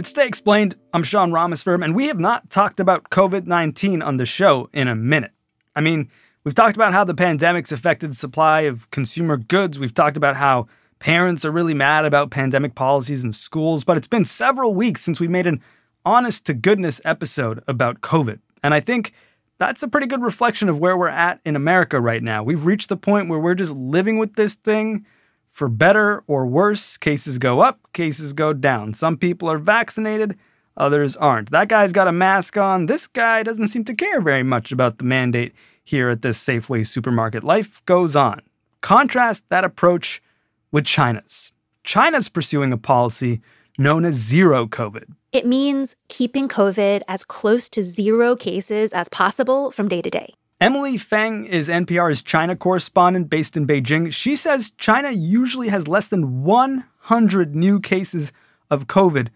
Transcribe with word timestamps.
It's 0.00 0.08
Stay 0.08 0.26
Explained. 0.26 0.76
I'm 0.94 1.02
Sean 1.02 1.30
Rameswaram, 1.30 1.84
and 1.84 1.94
we 1.94 2.06
have 2.06 2.18
not 2.18 2.48
talked 2.48 2.80
about 2.80 3.10
COVID 3.10 3.46
19 3.46 4.00
on 4.00 4.16
the 4.16 4.24
show 4.24 4.70
in 4.72 4.88
a 4.88 4.94
minute. 4.94 5.32
I 5.76 5.82
mean, 5.82 6.08
we've 6.42 6.54
talked 6.54 6.74
about 6.74 6.94
how 6.94 7.04
the 7.04 7.12
pandemic's 7.12 7.70
affected 7.70 8.12
the 8.12 8.14
supply 8.14 8.62
of 8.62 8.90
consumer 8.90 9.36
goods. 9.36 9.78
We've 9.78 9.92
talked 9.92 10.16
about 10.16 10.36
how 10.36 10.68
parents 11.00 11.44
are 11.44 11.50
really 11.50 11.74
mad 11.74 12.06
about 12.06 12.30
pandemic 12.30 12.74
policies 12.74 13.24
in 13.24 13.34
schools, 13.34 13.84
but 13.84 13.98
it's 13.98 14.08
been 14.08 14.24
several 14.24 14.74
weeks 14.74 15.02
since 15.02 15.20
we 15.20 15.28
made 15.28 15.46
an 15.46 15.60
honest 16.06 16.46
to 16.46 16.54
goodness 16.54 17.02
episode 17.04 17.62
about 17.68 18.00
COVID. 18.00 18.38
And 18.62 18.72
I 18.72 18.80
think 18.80 19.12
that's 19.58 19.82
a 19.82 19.88
pretty 19.88 20.06
good 20.06 20.22
reflection 20.22 20.70
of 20.70 20.78
where 20.78 20.96
we're 20.96 21.08
at 21.08 21.40
in 21.44 21.56
America 21.56 22.00
right 22.00 22.22
now. 22.22 22.42
We've 22.42 22.64
reached 22.64 22.88
the 22.88 22.96
point 22.96 23.28
where 23.28 23.38
we're 23.38 23.54
just 23.54 23.76
living 23.76 24.16
with 24.16 24.32
this 24.32 24.54
thing 24.54 25.04
for 25.50 25.68
better 25.68 26.22
or 26.26 26.46
worse, 26.46 26.96
cases 26.96 27.38
go 27.38 27.60
up, 27.60 27.80
cases 27.92 28.32
go 28.32 28.52
down. 28.52 28.94
Some 28.94 29.16
people 29.16 29.50
are 29.50 29.58
vaccinated, 29.58 30.38
others 30.76 31.16
aren't. 31.16 31.50
That 31.50 31.68
guy's 31.68 31.92
got 31.92 32.08
a 32.08 32.12
mask 32.12 32.56
on. 32.56 32.86
This 32.86 33.06
guy 33.06 33.42
doesn't 33.42 33.68
seem 33.68 33.84
to 33.84 33.94
care 33.94 34.20
very 34.20 34.44
much 34.44 34.72
about 34.72 34.98
the 34.98 35.04
mandate 35.04 35.52
here 35.84 36.08
at 36.08 36.22
this 36.22 36.42
Safeway 36.42 36.86
supermarket. 36.86 37.42
Life 37.42 37.84
goes 37.84 38.14
on. 38.14 38.40
Contrast 38.80 39.48
that 39.48 39.64
approach 39.64 40.22
with 40.70 40.86
China's. 40.86 41.52
China's 41.82 42.28
pursuing 42.28 42.72
a 42.72 42.78
policy 42.78 43.40
known 43.76 44.04
as 44.04 44.14
zero 44.14 44.66
COVID. 44.66 45.04
It 45.32 45.46
means 45.46 45.96
keeping 46.08 46.48
COVID 46.48 47.02
as 47.08 47.24
close 47.24 47.68
to 47.70 47.82
zero 47.82 48.36
cases 48.36 48.92
as 48.92 49.08
possible 49.08 49.70
from 49.70 49.88
day 49.88 50.02
to 50.02 50.10
day. 50.10 50.34
Emily 50.60 50.98
Feng 50.98 51.46
is 51.46 51.70
NPR's 51.70 52.20
China 52.20 52.54
correspondent 52.54 53.30
based 53.30 53.56
in 53.56 53.66
Beijing. 53.66 54.12
She 54.12 54.36
says 54.36 54.72
China 54.72 55.10
usually 55.10 55.68
has 55.68 55.88
less 55.88 56.08
than 56.08 56.42
100 56.42 57.56
new 57.56 57.80
cases 57.80 58.30
of 58.70 58.86
COVID 58.86 59.28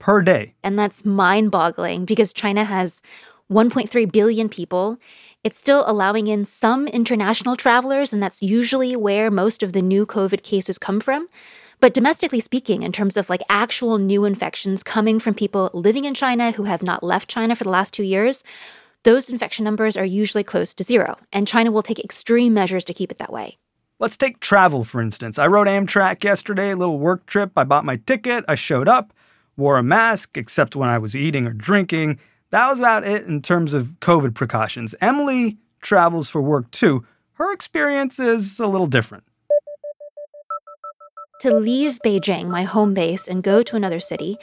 per 0.00 0.22
day. 0.22 0.56
And 0.64 0.76
that's 0.76 1.04
mind 1.04 1.52
boggling 1.52 2.04
because 2.04 2.32
China 2.32 2.64
has 2.64 3.00
1.3 3.48 4.10
billion 4.10 4.48
people. 4.48 4.98
It's 5.44 5.56
still 5.56 5.84
allowing 5.86 6.26
in 6.26 6.44
some 6.44 6.88
international 6.88 7.54
travelers, 7.54 8.12
and 8.12 8.20
that's 8.20 8.42
usually 8.42 8.96
where 8.96 9.30
most 9.30 9.62
of 9.62 9.74
the 9.74 9.82
new 9.82 10.04
COVID 10.04 10.42
cases 10.42 10.78
come 10.78 10.98
from. 10.98 11.28
But 11.78 11.94
domestically 11.94 12.40
speaking, 12.40 12.82
in 12.82 12.90
terms 12.90 13.16
of 13.16 13.30
like 13.30 13.42
actual 13.48 13.98
new 13.98 14.24
infections 14.24 14.82
coming 14.82 15.20
from 15.20 15.34
people 15.34 15.70
living 15.74 16.04
in 16.04 16.14
China 16.14 16.50
who 16.50 16.64
have 16.64 16.82
not 16.82 17.04
left 17.04 17.30
China 17.30 17.54
for 17.54 17.62
the 17.62 17.70
last 17.70 17.94
two 17.94 18.02
years, 18.02 18.42
those 19.04 19.30
infection 19.30 19.64
numbers 19.64 19.96
are 19.96 20.04
usually 20.04 20.44
close 20.44 20.74
to 20.74 20.84
zero, 20.84 21.16
and 21.32 21.48
China 21.48 21.72
will 21.72 21.82
take 21.82 21.98
extreme 21.98 22.54
measures 22.54 22.84
to 22.84 22.94
keep 22.94 23.10
it 23.10 23.18
that 23.18 23.32
way. 23.32 23.58
Let's 23.98 24.16
take 24.16 24.40
travel, 24.40 24.84
for 24.84 25.00
instance. 25.00 25.38
I 25.38 25.46
rode 25.46 25.66
Amtrak 25.66 26.22
yesterday, 26.24 26.70
a 26.70 26.76
little 26.76 26.98
work 26.98 27.26
trip. 27.26 27.52
I 27.56 27.64
bought 27.64 27.84
my 27.84 27.96
ticket, 27.96 28.44
I 28.48 28.54
showed 28.54 28.88
up, 28.88 29.12
wore 29.56 29.78
a 29.78 29.82
mask, 29.82 30.36
except 30.36 30.76
when 30.76 30.88
I 30.88 30.98
was 30.98 31.16
eating 31.16 31.46
or 31.46 31.52
drinking. 31.52 32.18
That 32.50 32.68
was 32.68 32.78
about 32.78 33.06
it 33.06 33.26
in 33.26 33.42
terms 33.42 33.74
of 33.74 33.96
COVID 34.00 34.34
precautions. 34.34 34.94
Emily 35.00 35.58
travels 35.80 36.28
for 36.28 36.40
work 36.40 36.70
too. 36.70 37.04
Her 37.34 37.52
experience 37.52 38.20
is 38.20 38.60
a 38.60 38.66
little 38.66 38.86
different 38.86 39.24
to 41.42 41.52
leave 41.54 41.98
Beijing, 42.04 42.46
my 42.46 42.62
home 42.62 42.94
base, 42.94 43.26
and 43.26 43.42
go 43.42 43.64
to 43.64 43.74
another 43.74 43.98
city, 43.98 44.36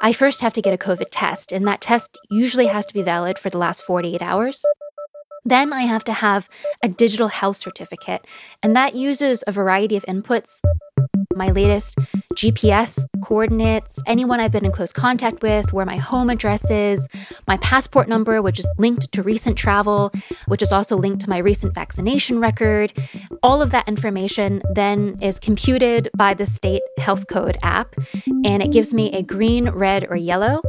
I 0.00 0.14
first 0.14 0.40
have 0.40 0.54
to 0.54 0.62
get 0.62 0.72
a 0.72 0.78
COVID 0.78 1.08
test, 1.10 1.52
and 1.52 1.66
that 1.66 1.82
test 1.82 2.18
usually 2.30 2.66
has 2.66 2.86
to 2.86 2.94
be 2.94 3.02
valid 3.02 3.38
for 3.38 3.50
the 3.50 3.58
last 3.58 3.82
48 3.82 4.22
hours. 4.22 4.64
Then 5.44 5.72
I 5.72 5.82
have 5.82 6.02
to 6.04 6.14
have 6.14 6.48
a 6.82 6.88
digital 6.88 7.28
health 7.28 7.58
certificate, 7.58 8.26
and 8.62 8.74
that 8.74 8.96
uses 8.96 9.44
a 9.46 9.52
variety 9.52 9.96
of 9.96 10.04
inputs 10.06 10.60
my 11.36 11.50
latest 11.50 11.96
GPS 12.34 13.04
coordinates, 13.22 14.00
anyone 14.06 14.40
I've 14.40 14.52
been 14.52 14.64
in 14.64 14.72
close 14.72 14.92
contact 14.92 15.42
with, 15.42 15.72
where 15.72 15.86
my 15.86 15.96
home 15.96 16.30
address 16.30 16.70
is, 16.70 17.06
my 17.46 17.56
passport 17.58 18.08
number, 18.08 18.42
which 18.42 18.58
is 18.58 18.68
linked 18.78 19.10
to 19.12 19.22
recent 19.22 19.56
travel, 19.56 20.12
which 20.46 20.62
is 20.62 20.72
also 20.72 20.96
linked 20.96 21.22
to 21.22 21.30
my 21.30 21.38
recent 21.38 21.74
vaccination 21.74 22.38
record. 22.38 22.92
All 23.42 23.62
of 23.62 23.70
that 23.70 23.88
information 23.88 24.62
then 24.74 25.16
is 25.22 25.38
computed 25.38 26.10
by 26.16 26.34
the 26.34 26.46
state 26.46 26.82
health 26.98 27.26
code 27.26 27.56
app, 27.62 27.94
and 28.44 28.62
it 28.62 28.72
gives 28.72 28.92
me 28.92 29.12
a 29.12 29.22
green, 29.22 29.70
red, 29.70 30.06
or 30.10 30.16
yellow. 30.16 30.62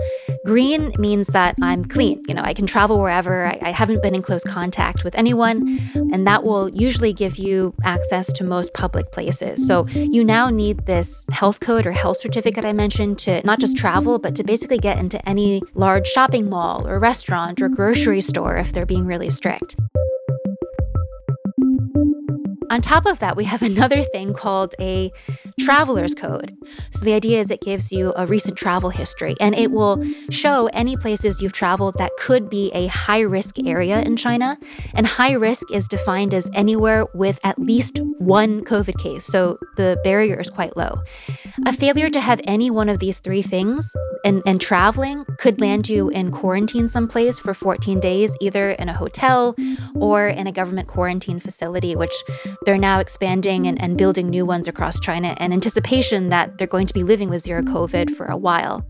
Green 0.48 0.94
means 0.98 1.28
that 1.28 1.56
I'm 1.62 1.84
clean. 1.84 2.24
You 2.26 2.34
know, 2.34 2.42
I 2.42 2.54
can 2.54 2.66
travel 2.66 3.00
wherever, 3.02 3.48
I, 3.48 3.60
I 3.62 3.72
haven't 3.72 4.02
been 4.02 4.16
in 4.16 4.22
close 4.22 4.46
contact 4.46 5.04
with 5.04 5.14
anyone, 5.16 5.78
and 5.94 6.26
that 6.26 6.46
will 6.46 6.70
usually 6.70 7.12
give 7.12 7.38
you 7.38 7.74
access 7.84 8.32
to 8.32 8.46
most 8.46 8.74
public 8.74 9.12
places. 9.12 9.68
So 9.68 9.88
you 9.90 10.24
now 10.24 10.50
need 10.50 10.86
this 10.86 11.26
health 11.32 11.60
code 11.60 11.86
or 11.86 11.92
health 11.92 12.16
certificate 12.20 12.64
I 12.64 12.72
mentioned 12.72 13.20
to 13.20 13.46
not 13.46 13.60
just 13.60 13.76
travel, 13.76 14.20
but 14.20 14.36
to 14.36 14.44
basically 14.46 14.78
get 14.78 15.00
into 15.00 15.20
any 15.28 15.62
large 15.74 16.08
shopping 16.08 16.50
mall 16.50 16.88
or 16.88 16.98
restaurant 16.98 17.62
or 17.62 17.68
grocery 17.68 18.22
store 18.22 18.56
if 18.56 18.72
they're 18.72 18.86
being 18.86 19.06
really 19.06 19.30
strict. 19.30 19.76
On 22.70 22.82
top 22.82 23.06
of 23.06 23.20
that, 23.20 23.36
we 23.36 23.46
have 23.46 23.62
another 23.74 24.02
thing 24.02 24.34
called 24.34 24.76
a 24.80 25.12
traveler's 25.60 26.14
code. 26.14 26.56
So 26.92 27.06
the 27.06 27.14
idea 27.14 27.40
is 27.40 27.52
it 27.52 27.62
gives 27.62 27.92
you 27.92 28.14
a 28.16 28.26
recent 28.26 28.58
travel 28.58 28.90
history 28.90 29.36
and 29.40 29.56
it 29.56 29.72
will 29.72 30.04
show 30.30 30.68
any 30.74 30.98
places 30.98 31.42
you've 31.42 31.54
traveled 31.54 31.96
that 31.98 32.12
could 32.18 32.50
be 32.50 32.72
a 32.74 32.88
high 32.88 33.22
risk 33.22 33.60
area 33.66 34.02
in 34.02 34.18
China. 34.18 34.58
And 34.94 35.06
high 35.06 35.34
risk 35.34 35.72
is 35.72 35.88
defined 35.88 36.34
as 36.34 36.50
anywhere 36.54 37.06
with 37.14 37.40
at 37.44 37.60
least 37.60 38.00
one 38.20 38.64
COVID 38.64 38.98
case. 39.02 39.26
So 39.26 39.58
the 39.76 40.00
barrier 40.04 40.40
is 40.40 40.50
quite 40.50 40.76
low. 40.76 41.02
A 41.66 41.74
failure 41.74 42.10
to 42.10 42.20
have 42.20 42.42
any 42.46 42.70
one 42.70 42.90
of 42.90 43.00
these 43.00 43.20
three 43.20 43.42
things 43.42 43.96
and, 44.24 44.42
and 44.46 44.60
traveling 44.60 45.26
could 45.38 45.62
land 45.62 45.88
you 45.90 46.10
in 46.10 46.32
quarantine 46.32 46.88
someplace 46.88 47.40
for 47.40 47.54
14 47.54 48.00
days, 48.00 48.36
either 48.42 48.72
in 48.72 48.90
a 48.90 48.94
hotel 48.94 49.56
or 49.96 50.28
in 50.28 50.48
a 50.48 50.52
government 50.52 50.88
quarantine 50.88 51.40
facility, 51.40 51.96
which 51.96 52.14
they're 52.68 52.78
now 52.78 53.00
expanding 53.00 53.66
and, 53.66 53.82
and 53.82 53.98
building 53.98 54.30
new 54.30 54.46
ones 54.46 54.68
across 54.68 55.00
China 55.00 55.34
in 55.40 55.54
anticipation 55.54 56.28
that 56.28 56.58
they're 56.58 56.68
going 56.68 56.86
to 56.86 56.94
be 56.94 57.02
living 57.02 57.30
with 57.30 57.42
zero 57.42 57.62
COVID 57.62 58.10
for 58.10 58.26
a 58.26 58.36
while. 58.36 58.86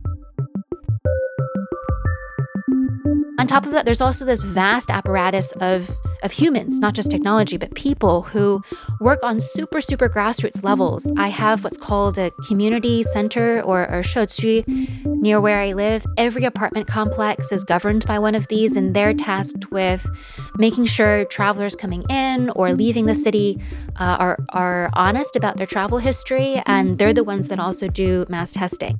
On 3.40 3.46
top 3.46 3.68
of 3.68 3.72
that, 3.72 3.86
there's 3.86 4.02
also 4.02 4.26
this 4.26 4.42
vast 4.42 4.90
apparatus 4.90 5.52
of, 5.54 5.92
of 6.24 6.32
humans, 6.32 6.80
not 6.80 6.96
just 6.96 7.12
technology, 7.12 7.56
but 7.56 7.76
people 7.76 8.24
who 8.24 8.64
work 9.00 9.20
on 9.22 9.40
super, 9.40 9.80
super 9.80 10.10
grassroots 10.10 10.64
levels. 10.64 11.12
I 11.18 11.28
have 11.28 11.64
what's 11.64 11.78
called 11.78 12.18
a 12.18 12.32
community 12.48 13.04
center 13.04 13.62
or, 13.62 13.84
or 13.84 14.02
shequ 14.02 14.68
near 15.06 15.40
where 15.40 15.62
I 15.62 15.74
live. 15.74 16.04
Every 16.18 16.46
apartment 16.46 16.88
complex 16.88 17.52
is 17.52 17.64
governed 17.64 18.08
by 18.08 18.18
one 18.18 18.34
of 18.34 18.48
these, 18.48 18.76
and 18.76 18.96
they're 18.96 19.14
tasked 19.14 19.70
with 19.72 20.10
making 20.56 20.86
sure 20.86 21.26
travelers 21.26 21.76
coming 21.76 22.04
in 22.10 22.50
or 22.52 22.74
leaving 22.74 23.06
the 23.06 23.16
city 23.16 23.62
uh, 23.98 24.18
are, 24.20 24.38
are 24.50 24.90
honest 24.94 25.36
about 25.36 25.58
their 25.58 25.68
travel 25.68 26.00
history, 26.00 26.60
and 26.66 26.98
they're 26.98 27.14
the 27.14 27.24
ones 27.24 27.50
that 27.50 27.60
also 27.60 27.88
do 27.88 28.26
mass 28.30 28.52
testing. 28.52 29.00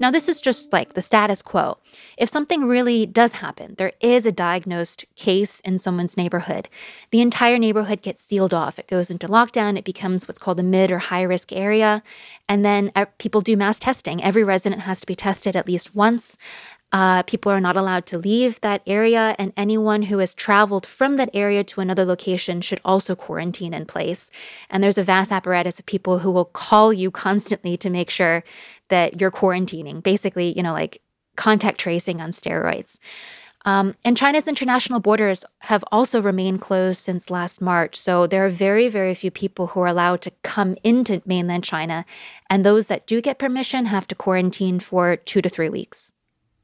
Now, 0.00 0.10
this 0.10 0.30
is 0.30 0.40
just 0.40 0.72
like 0.72 0.94
the 0.94 1.02
status 1.02 1.42
quo. 1.42 1.76
If 2.16 2.30
something 2.30 2.64
really 2.64 3.04
does 3.04 3.32
happen, 3.32 3.74
there 3.76 3.92
is 4.00 4.24
a 4.24 4.32
diagnosed 4.32 5.04
case 5.14 5.60
in 5.60 5.76
someone's 5.76 6.16
neighborhood, 6.16 6.70
the 7.10 7.20
entire 7.20 7.58
neighborhood 7.58 8.00
gets 8.00 8.24
sealed 8.24 8.54
off. 8.54 8.78
It 8.78 8.88
goes 8.88 9.10
into 9.10 9.28
lockdown, 9.28 9.76
it 9.76 9.84
becomes 9.84 10.26
what's 10.26 10.38
called 10.38 10.58
a 10.58 10.62
mid 10.62 10.90
or 10.90 10.98
high 10.98 11.22
risk 11.22 11.52
area. 11.52 12.02
And 12.48 12.64
then 12.64 12.90
uh, 12.96 13.04
people 13.18 13.42
do 13.42 13.56
mass 13.56 13.78
testing. 13.78 14.22
Every 14.22 14.42
resident 14.42 14.82
has 14.82 15.00
to 15.02 15.06
be 15.06 15.14
tested 15.14 15.54
at 15.54 15.66
least 15.66 15.94
once. 15.94 16.38
Uh, 16.92 17.22
people 17.22 17.52
are 17.52 17.60
not 17.60 17.76
allowed 17.76 18.04
to 18.06 18.18
leave 18.18 18.60
that 18.60 18.82
area, 18.86 19.36
and 19.38 19.52
anyone 19.56 20.02
who 20.02 20.18
has 20.18 20.34
traveled 20.34 20.84
from 20.84 21.16
that 21.16 21.30
area 21.32 21.62
to 21.62 21.80
another 21.80 22.04
location 22.04 22.60
should 22.60 22.80
also 22.84 23.14
quarantine 23.14 23.72
in 23.72 23.86
place. 23.86 24.30
And 24.68 24.82
there's 24.82 24.98
a 24.98 25.04
vast 25.04 25.30
apparatus 25.30 25.78
of 25.78 25.86
people 25.86 26.18
who 26.18 26.32
will 26.32 26.46
call 26.46 26.92
you 26.92 27.10
constantly 27.10 27.76
to 27.76 27.90
make 27.90 28.10
sure 28.10 28.42
that 28.88 29.20
you're 29.20 29.30
quarantining, 29.30 30.02
basically, 30.02 30.52
you 30.56 30.62
know, 30.62 30.72
like 30.72 31.00
contact 31.36 31.78
tracing 31.78 32.20
on 32.20 32.30
steroids. 32.30 32.98
Um, 33.66 33.94
and 34.04 34.16
China's 34.16 34.48
international 34.48 35.00
borders 35.00 35.44
have 35.60 35.84
also 35.92 36.22
remained 36.22 36.62
closed 36.62 37.04
since 37.04 37.30
last 37.30 37.60
March. 37.60 37.94
So 37.94 38.26
there 38.26 38.44
are 38.46 38.48
very, 38.48 38.88
very 38.88 39.14
few 39.14 39.30
people 39.30 39.68
who 39.68 39.80
are 39.80 39.86
allowed 39.86 40.22
to 40.22 40.32
come 40.42 40.76
into 40.82 41.22
mainland 41.26 41.62
China. 41.62 42.06
And 42.48 42.64
those 42.64 42.86
that 42.86 43.06
do 43.06 43.20
get 43.20 43.38
permission 43.38 43.84
have 43.86 44.08
to 44.08 44.14
quarantine 44.14 44.80
for 44.80 45.14
two 45.14 45.42
to 45.42 45.48
three 45.50 45.68
weeks 45.68 46.10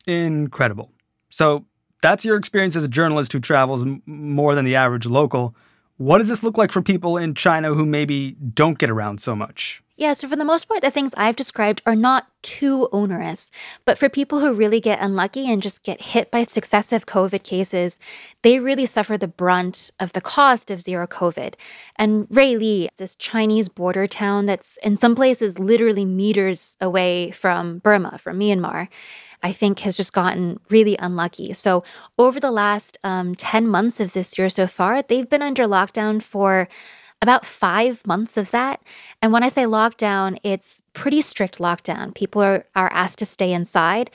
incredible. 0.07 0.93
So 1.29 1.67
that's 2.03 2.25
your 2.25 2.37
experience 2.37 2.77
as 2.77 2.85
a 2.85 2.89
journalist 2.89 3.33
who 3.33 3.41
travels 3.41 3.85
more 4.07 4.55
than 4.55 4.65
the 4.65 4.77
average 4.77 5.07
local. 5.07 5.55
What 5.97 6.19
does 6.19 6.29
this 6.29 6.43
look 6.43 6.59
like 6.59 6.73
for 6.73 6.83
people 6.83 7.17
in 7.17 7.35
China 7.35 7.75
who 7.75 7.87
maybe 7.87 8.33
don't 8.33 8.79
get 8.79 8.91
around 8.91 9.21
so 9.21 9.35
much? 9.35 9.83
Yeah, 9.99 10.13
so 10.13 10.29
for 10.29 10.37
the 10.37 10.45
most 10.45 10.69
part, 10.69 10.83
the 10.83 10.91
things 10.91 11.15
I've 11.17 11.37
described 11.37 11.81
are 11.87 11.97
not 11.97 12.27
too 12.43 12.87
onerous. 12.93 13.51
But 13.87 13.97
for 13.97 14.11
people 14.11 14.41
who 14.41 14.53
really 14.53 14.79
get 14.79 15.01
unlucky 15.01 15.51
and 15.51 15.63
just 15.63 15.83
get 15.83 16.01
hit 16.01 16.31
by 16.31 16.43
successive 16.43 17.07
COVID 17.07 17.43
cases, 17.43 17.99
they 18.43 18.61
really 18.61 18.85
suffer 18.85 19.17
the 19.17 19.27
brunt 19.27 19.91
of 19.99 20.13
the 20.13 20.21
cost 20.21 20.71
of 20.71 20.83
zero 20.83 21.07
COVID. 21.07 21.55
And 21.97 22.29
Ruili, 22.29 22.89
this 22.99 23.17
Chinese 23.17 23.71
border 23.71 24.07
town 24.07 24.45
that's 24.45 24.77
in 24.83 24.99
some 24.99 25.15
places 25.15 25.59
literally 25.59 26.05
meters 26.05 26.77
away 26.79 27.31
from 27.31 27.79
Burma, 27.79 28.19
from 28.19 28.39
Myanmar, 28.39 28.89
I 29.43 29.53
think 29.53 29.79
has 29.81 29.97
just 29.97 30.13
gotten 30.13 30.61
really 30.69 30.97
unlucky. 30.99 31.53
So, 31.55 31.85
over 32.19 32.39
the 32.39 32.51
last 32.51 32.99
um, 33.03 33.35
10 33.35 33.67
months 33.67 34.01
of 34.01 34.13
this 34.13 34.37
year 34.39 34.49
so 34.49 34.67
far, 34.67 35.03
they've 35.03 35.29
been 35.29 35.43
under 35.43 35.65
lockdown 35.65 36.23
for 36.23 36.69
about 37.23 37.47
five 37.47 38.07
months 38.07 38.37
of 38.37 38.51
that. 38.51 38.81
And 39.23 39.33
when 39.33 39.43
I 39.43 39.49
say 39.49 39.63
lockdown, 39.63 40.39
it's 40.43 40.83
pretty 40.93 41.23
strict 41.23 41.59
lockdown. 41.59 42.15
People 42.15 42.43
are, 42.43 42.67
are 42.75 42.93
asked 42.93 43.19
to 43.21 43.27
stay 43.27 43.53
inside. 43.53 44.11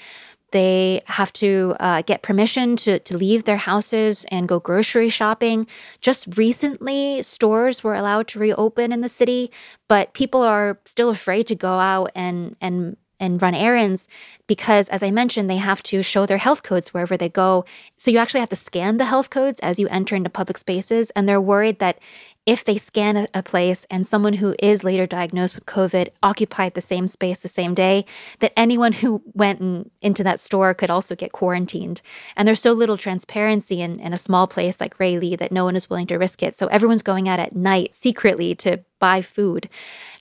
They 0.51 1.01
have 1.05 1.31
to 1.33 1.75
uh, 1.79 2.01
get 2.01 2.21
permission 2.21 2.75
to, 2.77 2.99
to 2.99 3.17
leave 3.17 3.45
their 3.45 3.57
houses 3.57 4.25
and 4.29 4.47
go 4.47 4.59
grocery 4.59 5.09
shopping. 5.09 5.65
Just 6.01 6.37
recently, 6.37 7.23
stores 7.23 7.83
were 7.83 7.95
allowed 7.95 8.27
to 8.29 8.39
reopen 8.39 8.91
in 8.91 9.01
the 9.01 9.09
city, 9.09 9.49
but 9.87 10.13
people 10.13 10.41
are 10.41 10.77
still 10.85 11.09
afraid 11.09 11.47
to 11.47 11.55
go 11.55 11.79
out 11.79 12.11
and, 12.15 12.57
and 12.59 12.97
and 13.21 13.41
run 13.41 13.55
errands 13.55 14.09
because, 14.47 14.89
as 14.89 15.01
I 15.01 15.11
mentioned, 15.11 15.49
they 15.49 15.57
have 15.57 15.81
to 15.83 16.01
show 16.01 16.25
their 16.25 16.39
health 16.39 16.63
codes 16.63 16.93
wherever 16.93 17.15
they 17.15 17.29
go. 17.29 17.63
So 17.95 18.11
you 18.11 18.17
actually 18.17 18.41
have 18.41 18.49
to 18.49 18.55
scan 18.57 18.97
the 18.97 19.05
health 19.05 19.29
codes 19.29 19.59
as 19.59 19.79
you 19.79 19.87
enter 19.87 20.15
into 20.15 20.29
public 20.29 20.57
spaces. 20.57 21.11
And 21.11 21.29
they're 21.29 21.39
worried 21.39 21.79
that 21.79 21.99
if 22.45 22.65
they 22.65 22.77
scan 22.77 23.27
a 23.33 23.43
place 23.43 23.85
and 23.91 24.05
someone 24.05 24.33
who 24.33 24.55
is 24.57 24.83
later 24.83 25.05
diagnosed 25.05 25.53
with 25.53 25.67
COVID 25.67 26.09
occupied 26.23 26.73
the 26.73 26.81
same 26.81 27.07
space 27.07 27.39
the 27.39 27.47
same 27.47 27.75
day, 27.75 28.03
that 28.39 28.51
anyone 28.57 28.93
who 28.93 29.21
went 29.33 29.61
in, 29.61 29.91
into 30.01 30.23
that 30.23 30.39
store 30.39 30.73
could 30.73 30.89
also 30.89 31.15
get 31.15 31.31
quarantined. 31.31 32.01
And 32.35 32.47
there's 32.47 32.59
so 32.59 32.73
little 32.73 32.97
transparency 32.97 33.81
in, 33.81 33.99
in 33.99 34.11
a 34.11 34.17
small 34.17 34.47
place 34.47 34.81
like 34.81 34.97
Ruili 34.97 35.37
that 35.37 35.51
no 35.51 35.65
one 35.65 35.75
is 35.75 35.89
willing 35.89 36.07
to 36.07 36.17
risk 36.17 36.41
it. 36.41 36.55
So 36.55 36.65
everyone's 36.67 37.03
going 37.03 37.29
out 37.29 37.39
at 37.39 37.55
night 37.55 37.93
secretly 37.93 38.55
to 38.55 38.83
buy 38.99 39.21
food. 39.21 39.69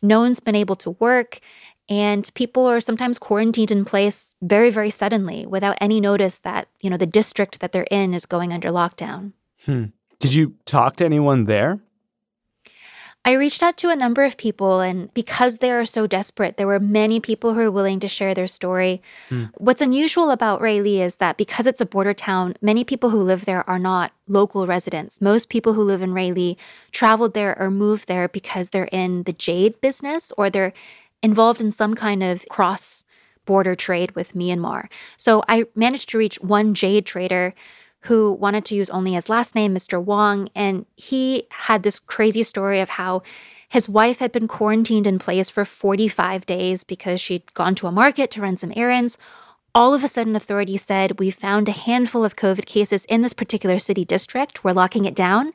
No 0.02 0.20
one's 0.20 0.40
been 0.40 0.54
able 0.54 0.76
to 0.76 0.90
work. 0.92 1.40
And 1.90 2.30
people 2.34 2.66
are 2.66 2.80
sometimes 2.80 3.18
quarantined 3.18 3.72
in 3.72 3.84
place 3.84 4.36
very, 4.40 4.70
very 4.70 4.90
suddenly 4.90 5.44
without 5.44 5.76
any 5.80 6.00
notice 6.00 6.38
that, 6.38 6.68
you 6.80 6.88
know, 6.88 6.96
the 6.96 7.04
district 7.04 7.58
that 7.58 7.72
they're 7.72 7.88
in 7.90 8.14
is 8.14 8.26
going 8.26 8.52
under 8.52 8.68
lockdown. 8.68 9.32
Hmm. 9.66 9.86
Did 10.20 10.32
you 10.32 10.54
talk 10.64 10.96
to 10.96 11.04
anyone 11.04 11.46
there? 11.46 11.80
I 13.22 13.32
reached 13.32 13.62
out 13.62 13.76
to 13.78 13.90
a 13.90 13.96
number 13.96 14.24
of 14.24 14.38
people, 14.38 14.80
and 14.80 15.12
because 15.12 15.58
they 15.58 15.70
are 15.70 15.84
so 15.84 16.06
desperate, 16.06 16.56
there 16.56 16.66
were 16.66 16.80
many 16.80 17.20
people 17.20 17.52
who 17.52 17.60
are 17.60 17.70
willing 17.70 18.00
to 18.00 18.08
share 18.08 18.32
their 18.32 18.46
story. 18.46 19.02
Hmm. 19.28 19.44
What's 19.58 19.82
unusual 19.82 20.30
about 20.30 20.62
Ruili 20.62 21.00
is 21.00 21.16
that 21.16 21.36
because 21.36 21.66
it's 21.66 21.82
a 21.82 21.86
border 21.86 22.14
town, 22.14 22.54
many 22.62 22.82
people 22.82 23.10
who 23.10 23.20
live 23.20 23.44
there 23.44 23.68
are 23.68 23.78
not 23.78 24.12
local 24.26 24.66
residents. 24.66 25.20
Most 25.20 25.50
people 25.50 25.74
who 25.74 25.82
live 25.82 26.00
in 26.00 26.14
Ruili 26.14 26.56
traveled 26.92 27.34
there 27.34 27.58
or 27.60 27.70
moved 27.70 28.08
there 28.08 28.26
because 28.26 28.70
they're 28.70 28.88
in 28.90 29.24
the 29.24 29.34
jade 29.34 29.82
business 29.82 30.32
or 30.38 30.48
they're 30.48 30.72
involved 31.22 31.60
in 31.60 31.72
some 31.72 31.94
kind 31.94 32.22
of 32.22 32.44
cross 32.48 33.04
border 33.44 33.74
trade 33.74 34.12
with 34.12 34.34
Myanmar. 34.34 34.90
So 35.16 35.42
I 35.48 35.64
managed 35.74 36.08
to 36.10 36.18
reach 36.18 36.40
one 36.40 36.74
jade 36.74 37.06
trader 37.06 37.54
who 38.04 38.32
wanted 38.32 38.64
to 38.66 38.74
use 38.74 38.88
only 38.90 39.12
his 39.12 39.28
last 39.28 39.54
name, 39.54 39.74
Mr. 39.74 40.02
Wong, 40.02 40.48
and 40.54 40.86
he 40.96 41.46
had 41.50 41.82
this 41.82 42.00
crazy 42.00 42.42
story 42.42 42.80
of 42.80 42.90
how 42.90 43.22
his 43.68 43.88
wife 43.88 44.18
had 44.18 44.32
been 44.32 44.48
quarantined 44.48 45.06
in 45.06 45.18
place 45.18 45.50
for 45.50 45.64
45 45.64 46.46
days 46.46 46.82
because 46.82 47.20
she'd 47.20 47.52
gone 47.54 47.74
to 47.76 47.86
a 47.86 47.92
market 47.92 48.30
to 48.32 48.40
run 48.40 48.56
some 48.56 48.72
errands. 48.74 49.18
All 49.74 49.94
of 49.94 50.02
a 50.02 50.08
sudden, 50.08 50.34
authorities 50.34 50.82
said, 50.82 51.20
We 51.20 51.30
found 51.30 51.68
a 51.68 51.72
handful 51.72 52.24
of 52.24 52.34
COVID 52.34 52.66
cases 52.66 53.04
in 53.04 53.20
this 53.20 53.34
particular 53.34 53.78
city 53.78 54.04
district. 54.04 54.64
We're 54.64 54.72
locking 54.72 55.04
it 55.04 55.14
down. 55.14 55.52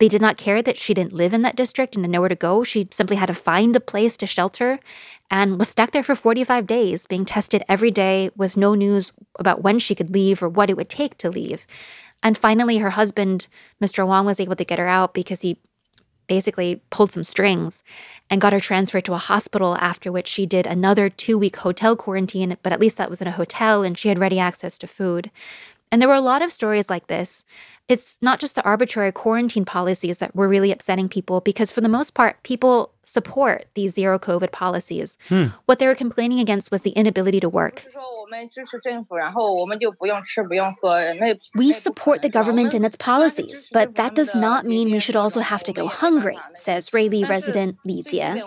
They 0.00 0.08
did 0.08 0.22
not 0.22 0.38
care 0.38 0.62
that 0.62 0.78
she 0.78 0.94
didn't 0.94 1.12
live 1.12 1.34
in 1.34 1.42
that 1.42 1.56
district 1.56 1.94
and 1.94 2.02
had 2.04 2.10
nowhere 2.10 2.30
to 2.30 2.34
go. 2.34 2.64
She 2.64 2.88
simply 2.90 3.16
had 3.16 3.26
to 3.26 3.34
find 3.34 3.76
a 3.76 3.80
place 3.80 4.16
to 4.16 4.26
shelter 4.26 4.80
and 5.30 5.58
was 5.58 5.68
stuck 5.68 5.90
there 5.90 6.02
for 6.02 6.14
45 6.14 6.66
days, 6.66 7.06
being 7.06 7.26
tested 7.26 7.62
every 7.68 7.90
day 7.90 8.30
with 8.34 8.56
no 8.56 8.74
news 8.74 9.12
about 9.38 9.62
when 9.62 9.78
she 9.78 9.94
could 9.94 10.10
leave 10.10 10.42
or 10.42 10.48
what 10.48 10.70
it 10.70 10.76
would 10.76 10.88
take 10.88 11.18
to 11.18 11.28
leave. 11.30 11.66
And 12.22 12.36
finally, 12.36 12.78
her 12.78 12.90
husband, 12.90 13.46
Mr. 13.80 14.06
Wong, 14.06 14.24
was 14.24 14.40
able 14.40 14.56
to 14.56 14.64
get 14.64 14.78
her 14.78 14.88
out 14.88 15.12
because 15.12 15.42
he 15.42 15.58
basically 16.26 16.80
pulled 16.88 17.12
some 17.12 17.24
strings 17.24 17.82
and 18.30 18.40
got 18.40 18.54
her 18.54 18.60
transferred 18.60 19.04
to 19.04 19.12
a 19.12 19.18
hospital, 19.18 19.76
after 19.80 20.10
which 20.10 20.28
she 20.28 20.46
did 20.46 20.66
another 20.66 21.10
two 21.10 21.36
week 21.36 21.56
hotel 21.56 21.94
quarantine, 21.94 22.56
but 22.62 22.72
at 22.72 22.80
least 22.80 22.96
that 22.96 23.10
was 23.10 23.20
in 23.20 23.28
a 23.28 23.32
hotel 23.32 23.82
and 23.82 23.98
she 23.98 24.08
had 24.08 24.18
ready 24.18 24.38
access 24.38 24.78
to 24.78 24.86
food. 24.86 25.30
And 25.92 26.00
there 26.00 26.08
were 26.08 26.14
a 26.14 26.20
lot 26.20 26.42
of 26.42 26.52
stories 26.52 26.88
like 26.88 27.08
this. 27.08 27.44
It's 27.90 28.18
not 28.22 28.38
just 28.38 28.54
the 28.54 28.62
arbitrary 28.62 29.10
quarantine 29.10 29.64
policies 29.64 30.18
that 30.18 30.32
were 30.32 30.46
really 30.46 30.70
upsetting 30.70 31.08
people, 31.08 31.40
because 31.40 31.72
for 31.72 31.80
the 31.80 31.88
most 31.88 32.14
part, 32.14 32.40
people 32.44 32.92
support 33.04 33.66
these 33.74 33.94
zero 33.94 34.16
COVID 34.16 34.52
policies. 34.52 35.18
Hmm. 35.28 35.46
What 35.66 35.80
they 35.80 35.88
were 35.88 35.96
complaining 35.96 36.38
against 36.38 36.70
was 36.70 36.82
the 36.82 36.90
inability 36.90 37.40
to 37.40 37.48
work. 37.48 37.84
We 41.56 41.72
support 41.72 42.22
the 42.22 42.28
government 42.28 42.74
and 42.74 42.86
its 42.86 42.94
policies, 42.94 43.68
but 43.72 43.96
that 43.96 44.14
does 44.14 44.36
not 44.36 44.64
mean 44.66 44.92
we 44.92 45.00
should 45.00 45.16
also 45.16 45.40
have 45.40 45.64
to 45.64 45.72
go 45.72 45.88
hungry, 45.88 46.38
says 46.54 46.90
Ruili 46.90 47.28
resident 47.28 47.76
Li 47.84 48.04
Jie. 48.04 48.40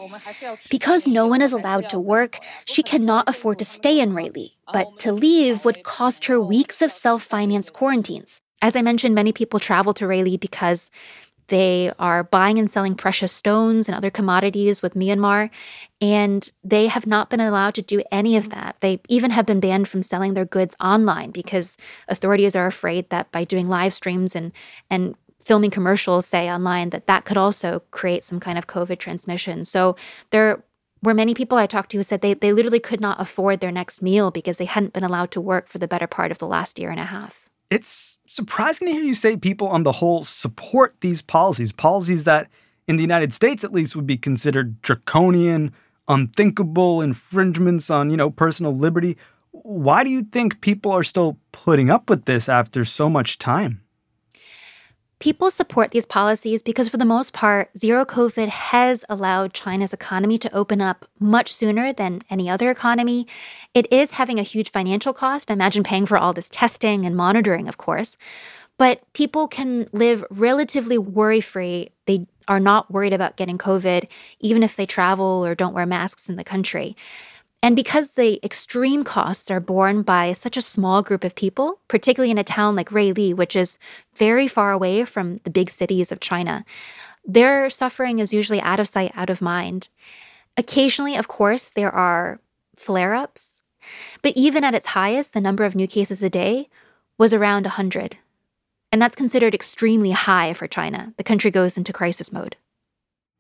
Because 0.69 1.05
no 1.05 1.27
one 1.27 1.41
is 1.41 1.51
allowed 1.51 1.89
to 1.89 1.99
work, 1.99 2.39
she 2.63 2.81
cannot 2.81 3.27
afford 3.27 3.59
to 3.59 3.65
stay 3.65 3.99
in 3.99 4.13
Ruili, 4.13 4.53
but 4.71 4.87
to 4.99 5.11
leave 5.11 5.65
would 5.65 5.83
cost 5.83 6.27
her 6.27 6.39
weeks 6.39 6.81
of 6.81 6.93
self 6.93 7.23
financed 7.23 7.73
quarantines. 7.73 8.39
As 8.63 8.77
I 8.77 8.81
mentioned, 8.81 9.13
many 9.13 9.33
people 9.33 9.59
travel 9.59 9.93
to 9.95 10.05
Ruili 10.05 10.39
because 10.39 10.89
they 11.47 11.91
are 11.99 12.23
buying 12.23 12.57
and 12.57 12.71
selling 12.71 12.95
precious 12.95 13.33
stones 13.33 13.89
and 13.89 13.95
other 13.97 14.09
commodities 14.09 14.81
with 14.81 14.93
Myanmar, 14.93 15.49
and 15.99 16.49
they 16.63 16.87
have 16.87 17.05
not 17.05 17.29
been 17.29 17.41
allowed 17.41 17.75
to 17.75 17.81
do 17.81 18.01
any 18.09 18.37
of 18.37 18.49
that. 18.51 18.77
They 18.79 19.01
even 19.09 19.31
have 19.31 19.45
been 19.45 19.59
banned 19.59 19.89
from 19.89 20.01
selling 20.01 20.33
their 20.33 20.45
goods 20.45 20.77
online 20.79 21.31
because 21.31 21.75
authorities 22.07 22.55
are 22.55 22.65
afraid 22.65 23.09
that 23.09 23.29
by 23.33 23.43
doing 23.43 23.67
live 23.67 23.93
streams 23.93 24.33
and 24.33 24.53
and 24.89 25.15
filming 25.41 25.69
commercials, 25.69 26.25
say 26.25 26.49
online, 26.49 26.91
that 26.91 27.05
that 27.07 27.25
could 27.25 27.35
also 27.35 27.81
create 27.91 28.23
some 28.23 28.39
kind 28.39 28.57
of 28.57 28.65
COVID 28.67 28.97
transmission. 28.97 29.65
So 29.65 29.97
there 30.29 30.63
were 31.01 31.13
many 31.13 31.33
people 31.33 31.57
I 31.57 31.67
talked 31.67 31.91
to 31.91 31.97
who 31.97 32.03
said 32.03 32.21
they, 32.21 32.33
they 32.33 32.53
literally 32.53 32.79
could 32.79 33.01
not 33.01 33.19
afford 33.19 33.59
their 33.59 33.73
next 33.73 34.01
meal 34.01 34.31
because 34.31 34.55
they 34.55 34.63
hadn't 34.63 34.93
been 34.93 35.03
allowed 35.03 35.31
to 35.31 35.41
work 35.41 35.67
for 35.67 35.79
the 35.79 35.87
better 35.87 36.07
part 36.07 36.31
of 36.31 36.37
the 36.37 36.47
last 36.47 36.79
year 36.79 36.91
and 36.91 36.99
a 37.01 37.03
half. 37.03 37.49
It's 37.69 38.17
surprising 38.33 38.87
to 38.87 38.93
hear 38.93 39.03
you 39.03 39.13
say 39.13 39.37
people 39.37 39.67
on 39.67 39.83
the 39.83 39.93
whole 39.93 40.23
support 40.23 40.95
these 41.01 41.21
policies, 41.21 41.71
policies 41.71 42.23
that 42.23 42.49
in 42.87 42.95
the 42.95 43.03
United 43.03 43.33
States 43.33 43.63
at 43.63 43.73
least 43.73 43.95
would 43.95 44.07
be 44.07 44.17
considered 44.17 44.81
draconian, 44.81 45.71
unthinkable 46.07 47.01
infringements 47.01 47.89
on, 47.89 48.09
you 48.09 48.17
know, 48.17 48.29
personal 48.29 48.75
liberty. 48.75 49.17
Why 49.51 50.03
do 50.03 50.09
you 50.09 50.23
think 50.23 50.61
people 50.61 50.91
are 50.91 51.03
still 51.03 51.37
putting 51.51 51.89
up 51.89 52.09
with 52.09 52.25
this 52.25 52.49
after 52.49 52.83
so 52.83 53.09
much 53.09 53.37
time? 53.37 53.82
People 55.19 55.51
support 55.51 55.91
these 55.91 56.05
policies 56.05 56.61
because, 56.61 56.89
for 56.89 56.97
the 56.97 57.05
most 57.05 57.31
part, 57.31 57.69
zero 57.77 58.03
COVID 58.03 58.49
has 58.49 59.05
allowed 59.07 59.53
China's 59.53 59.93
economy 59.93 60.37
to 60.37 60.53
open 60.53 60.81
up 60.81 61.05
much 61.17 61.53
sooner 61.53 61.93
than 61.93 62.21
any 62.29 62.49
other 62.49 62.69
economy. 62.69 63.25
It 63.73 63.91
is 63.91 64.11
having 64.11 64.37
a 64.37 64.43
huge 64.43 64.69
financial 64.71 65.13
cost. 65.13 65.49
Imagine 65.49 65.83
paying 65.83 66.05
for 66.05 66.17
all 66.17 66.33
this 66.33 66.49
testing 66.49 67.05
and 67.05 67.15
monitoring, 67.15 67.69
of 67.69 67.77
course. 67.77 68.17
But 68.77 69.01
people 69.13 69.47
can 69.47 69.87
live 69.93 70.25
relatively 70.29 70.97
worry 70.97 71.41
free. 71.41 71.91
They 72.05 72.27
are 72.47 72.59
not 72.59 72.91
worried 72.91 73.13
about 73.13 73.37
getting 73.37 73.57
COVID, 73.57 74.09
even 74.39 74.63
if 74.63 74.75
they 74.75 74.85
travel 74.85 75.45
or 75.45 75.55
don't 75.55 75.73
wear 75.73 75.85
masks 75.85 76.27
in 76.27 76.35
the 76.35 76.43
country. 76.43 76.97
And 77.63 77.77
because 77.77 78.11
the 78.11 78.41
extreme 78.43 79.05
costs 79.05 79.49
are 79.49 79.61
borne 79.61 80.01
by 80.01 80.33
such 80.33 80.57
a 80.57 80.61
small 80.61 81.01
group 81.01 81.23
of 81.23 81.33
people, 81.33 81.79
particularly 81.87 82.29
in 82.29 82.37
a 82.37 82.43
town 82.43 82.75
like 82.75 82.89
Ruili, 82.89 83.33
which 83.33 83.55
is 83.55 83.79
very 84.15 84.49
far 84.49 84.73
away 84.73 85.05
from 85.05 85.39
the 85.45 85.49
big 85.49 85.69
cities 85.69 86.11
of 86.11 86.19
China, 86.19 86.65
their 87.23 87.69
suffering 87.69 88.19
is 88.19 88.33
usually 88.33 88.59
out 88.59 88.81
of 88.81 88.89
sight, 88.89 89.13
out 89.15 89.29
of 89.29 89.41
mind. 89.41 89.87
Occasionally, 90.57 91.15
of 91.15 91.29
course, 91.29 91.71
there 91.71 91.89
are 91.89 92.41
flare 92.75 93.13
ups, 93.13 93.63
but 94.21 94.33
even 94.35 94.65
at 94.65 94.75
its 94.75 94.87
highest, 94.87 95.31
the 95.31 95.39
number 95.39 95.63
of 95.63 95.73
new 95.73 95.87
cases 95.87 96.21
a 96.21 96.29
day 96.29 96.67
was 97.17 97.33
around 97.33 97.63
100. 97.63 98.17
And 98.91 99.01
that's 99.01 99.15
considered 99.15 99.55
extremely 99.55 100.11
high 100.11 100.51
for 100.51 100.67
China. 100.67 101.13
The 101.15 101.23
country 101.23 101.49
goes 101.49 101.77
into 101.77 101.93
crisis 101.93 102.29
mode. 102.33 102.57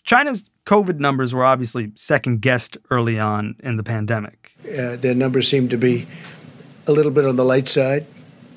China's 0.03 0.49
COVID 0.65 0.99
numbers 0.99 1.33
were 1.33 1.45
obviously 1.45 1.91
second 1.95 2.41
guessed 2.41 2.77
early 2.89 3.19
on 3.19 3.55
in 3.63 3.77
the 3.77 3.83
pandemic. 3.83 4.55
Uh, 4.65 4.97
their 4.97 5.15
numbers 5.15 5.47
seem 5.47 5.69
to 5.69 5.77
be 5.77 6.07
a 6.87 6.91
little 6.91 7.11
bit 7.11 7.25
on 7.25 7.35
the 7.35 7.45
light 7.45 7.67
side, 7.67 8.05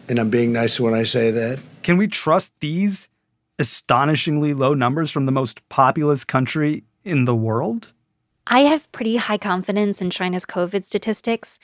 and 0.09 0.19
I'm 0.19 0.31
being 0.31 0.53
nice 0.53 0.81
when 0.81 0.95
I 0.95 1.05
say 1.05 1.31
that. 1.31 1.61
Can 1.83 1.97
we 1.97 2.09
trust 2.09 2.53
these 2.61 3.09
astonishingly 3.59 4.55
low 4.55 4.75
numbers 4.75 5.11
from 5.11 5.27
the 5.27 5.33
most 5.33 5.67
populous 5.69 6.25
country 6.25 6.85
in 7.05 7.25
the 7.25 7.35
world? 7.35 7.93
I 8.49 8.61
have 8.61 8.91
pretty 8.93 9.17
high 9.17 9.39
confidence 9.39 10.01
in 10.01 10.11
China's 10.11 10.47
COVID 10.47 10.85
statistics. 10.85 11.59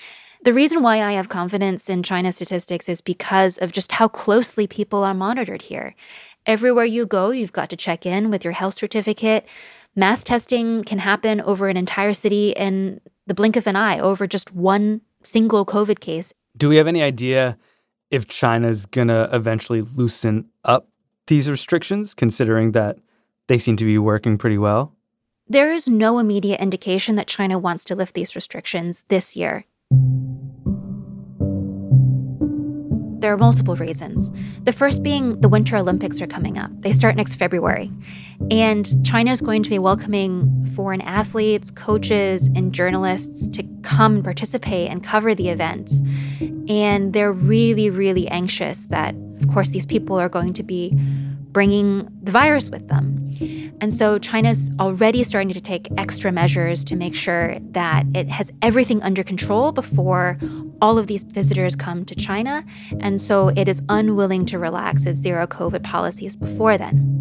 The 0.45 0.53
reason 0.53 0.83
why 0.83 1.01
I 1.01 1.12
have 1.12 1.29
confidence 1.29 1.89
in 1.89 2.03
China's 2.03 2.35
statistics 2.35 2.89
is 2.89 3.01
because 3.01 3.57
of 3.59 3.71
just 3.71 3.93
how 3.93 4.09
closely 4.09 4.67
people 4.67 5.05
are 5.05 5.15
monitored 5.15 5.62
here. 5.62 5.95
Everywhere 6.45 6.85
you 6.85 7.07
go, 7.07 7.31
you've 7.31 7.53
got 7.53 7.71
to 7.71 7.77
check 7.77 8.05
in 8.05 8.31
with 8.31 8.45
your 8.45 8.53
health 8.53 8.75
certificate. 8.75 9.47
Mass 9.95 10.25
testing 10.25 10.83
can 10.83 10.99
happen 10.99 11.41
over 11.41 11.69
an 11.69 11.77
entire 11.77 12.15
city 12.15 12.51
in 12.51 13.01
the 13.27 13.35
blink 13.35 13.57
of 13.57 13.67
an 13.67 13.77
eye 13.77 14.01
over 14.01 14.27
just 14.27 14.53
one 14.53 15.03
single 15.23 15.65
COVID 15.65 16.01
case. 16.01 16.33
Do 16.57 16.69
we 16.69 16.77
have 16.77 16.89
any 16.89 17.03
idea 17.03 17.57
if 18.11 18.27
China's 18.27 18.87
going 18.87 19.09
to 19.09 19.29
eventually 19.33 19.83
loosen 19.83 20.49
up 20.65 20.89
these 21.29 21.49
restrictions, 21.49 22.15
considering 22.15 22.73
that 22.73 22.99
they 23.47 23.59
seem 23.59 23.77
to 23.77 23.85
be 23.85 23.97
working 23.99 24.37
pretty 24.37 24.59
well? 24.59 24.95
There 25.49 25.73
is 25.73 25.89
no 25.89 26.19
immediate 26.19 26.61
indication 26.61 27.17
that 27.17 27.27
China 27.27 27.59
wants 27.59 27.85
to 27.85 27.95
lift 27.95 28.15
these 28.15 28.35
restrictions 28.35 29.05
this 29.09 29.37
year. 29.37 29.65
There 33.23 33.33
are 33.33 33.38
multiple 33.38 33.76
reasons. 33.76 34.33
The 34.64 34.73
first 34.73 35.05
being 35.05 35.41
the 35.41 35.49
Winter 35.49 35.76
Olympics 35.76 36.21
are 36.21 36.26
coming 36.26 36.59
up. 36.59 36.73
They 36.81 36.91
start 36.91 37.14
next 37.14 37.37
February. 37.37 37.88
And 38.50 39.07
China 39.07 39.31
is 39.31 39.41
going 39.41 39.62
to 39.62 39.71
be 39.71 39.79
welcoming 39.79 40.67
foreign 40.75 41.00
athletes, 41.00 41.71
coaches, 41.71 42.49
and 42.57 42.75
journalists 42.75 43.47
to 43.50 43.62
come 43.83 44.17
and 44.17 44.25
participate 44.25 44.91
and 44.91 45.05
cover 45.05 45.37
the 45.37 45.50
event. 45.50 45.93
And 46.69 47.12
they're 47.12 47.33
really, 47.33 47.91
really 47.91 48.26
anxious 48.26 48.87
that, 48.87 49.14
of 49.41 49.47
course, 49.47 49.69
these 49.69 49.87
people 49.87 50.19
are 50.19 50.29
going 50.29 50.52
to 50.55 50.64
be 50.64 50.99
bringing 51.52 52.09
the 52.23 52.32
virus 52.32 52.71
with 52.71 52.88
them. 52.88 53.18
And 53.80 53.92
so 53.92 54.18
China's 54.18 54.71
already 54.78 55.25
starting 55.25 55.52
to 55.52 55.61
take 55.61 55.88
extra 55.97 56.32
measures 56.32 56.85
to 56.85 56.97
make 56.97 57.14
sure 57.14 57.56
that 57.73 58.06
it 58.14 58.28
has 58.28 58.52
everything 58.62 59.02
under 59.02 59.23
control 59.23 59.73
before 59.73 60.38
all 60.80 60.99
of 60.99 61.06
these 61.06 61.25
visitors 61.25 61.75
come 61.76 62.04
to 62.04 62.14
China. 62.14 62.64
And 63.00 63.21
so 63.21 63.49
it 63.49 63.68
is 63.68 63.82
unwilling 63.88 64.47
to 64.47 64.59
relax 64.59 65.06
its 65.06 65.18
zero 65.18 65.47
COVID 65.47 65.82
policies 65.82 66.37
before 66.37 66.78
then. 66.78 67.18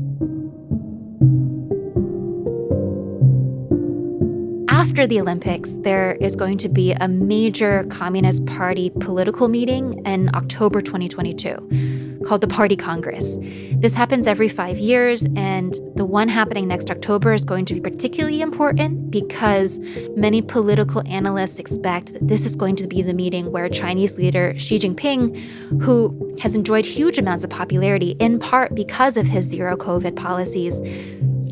After 4.67 5.07
the 5.07 5.21
Olympics, 5.21 5.73
there 5.79 6.15
is 6.15 6.35
going 6.35 6.57
to 6.59 6.69
be 6.69 6.91
a 6.91 7.07
major 7.07 7.85
Communist 7.89 8.45
Party 8.45 8.89
political 8.89 9.47
meeting 9.47 10.05
in 10.05 10.29
October 10.35 10.81
2022 10.81 12.10
called 12.25 12.41
the 12.41 12.47
Party 12.47 12.75
Congress. 12.75 13.37
This 13.73 13.93
happens 13.93 14.27
every 14.27 14.49
five 14.49 14.77
years, 14.77 15.25
and 15.35 15.73
the 15.95 16.05
one 16.05 16.27
happening 16.27 16.67
next 16.67 16.89
October 16.89 17.33
is 17.33 17.43
going 17.43 17.65
to 17.65 17.73
be 17.73 17.81
particularly 17.81 18.41
important 18.41 19.11
because 19.11 19.79
many 20.15 20.41
political 20.41 21.01
analysts 21.07 21.59
expect 21.59 22.13
that 22.13 22.27
this 22.27 22.45
is 22.45 22.55
going 22.55 22.75
to 22.77 22.87
be 22.87 23.01
the 23.01 23.13
meeting 23.13 23.51
where 23.51 23.67
Chinese 23.69 24.17
leader 24.17 24.53
Xi 24.57 24.77
Jinping, 24.79 25.37
who 25.81 26.35
has 26.41 26.55
enjoyed 26.55 26.85
huge 26.85 27.17
amounts 27.17 27.43
of 27.43 27.49
popularity 27.49 28.11
in 28.19 28.39
part 28.39 28.73
because 28.75 29.17
of 29.17 29.27
his 29.27 29.45
zero 29.45 29.75
COVID 29.75 30.15
policies, 30.15 30.81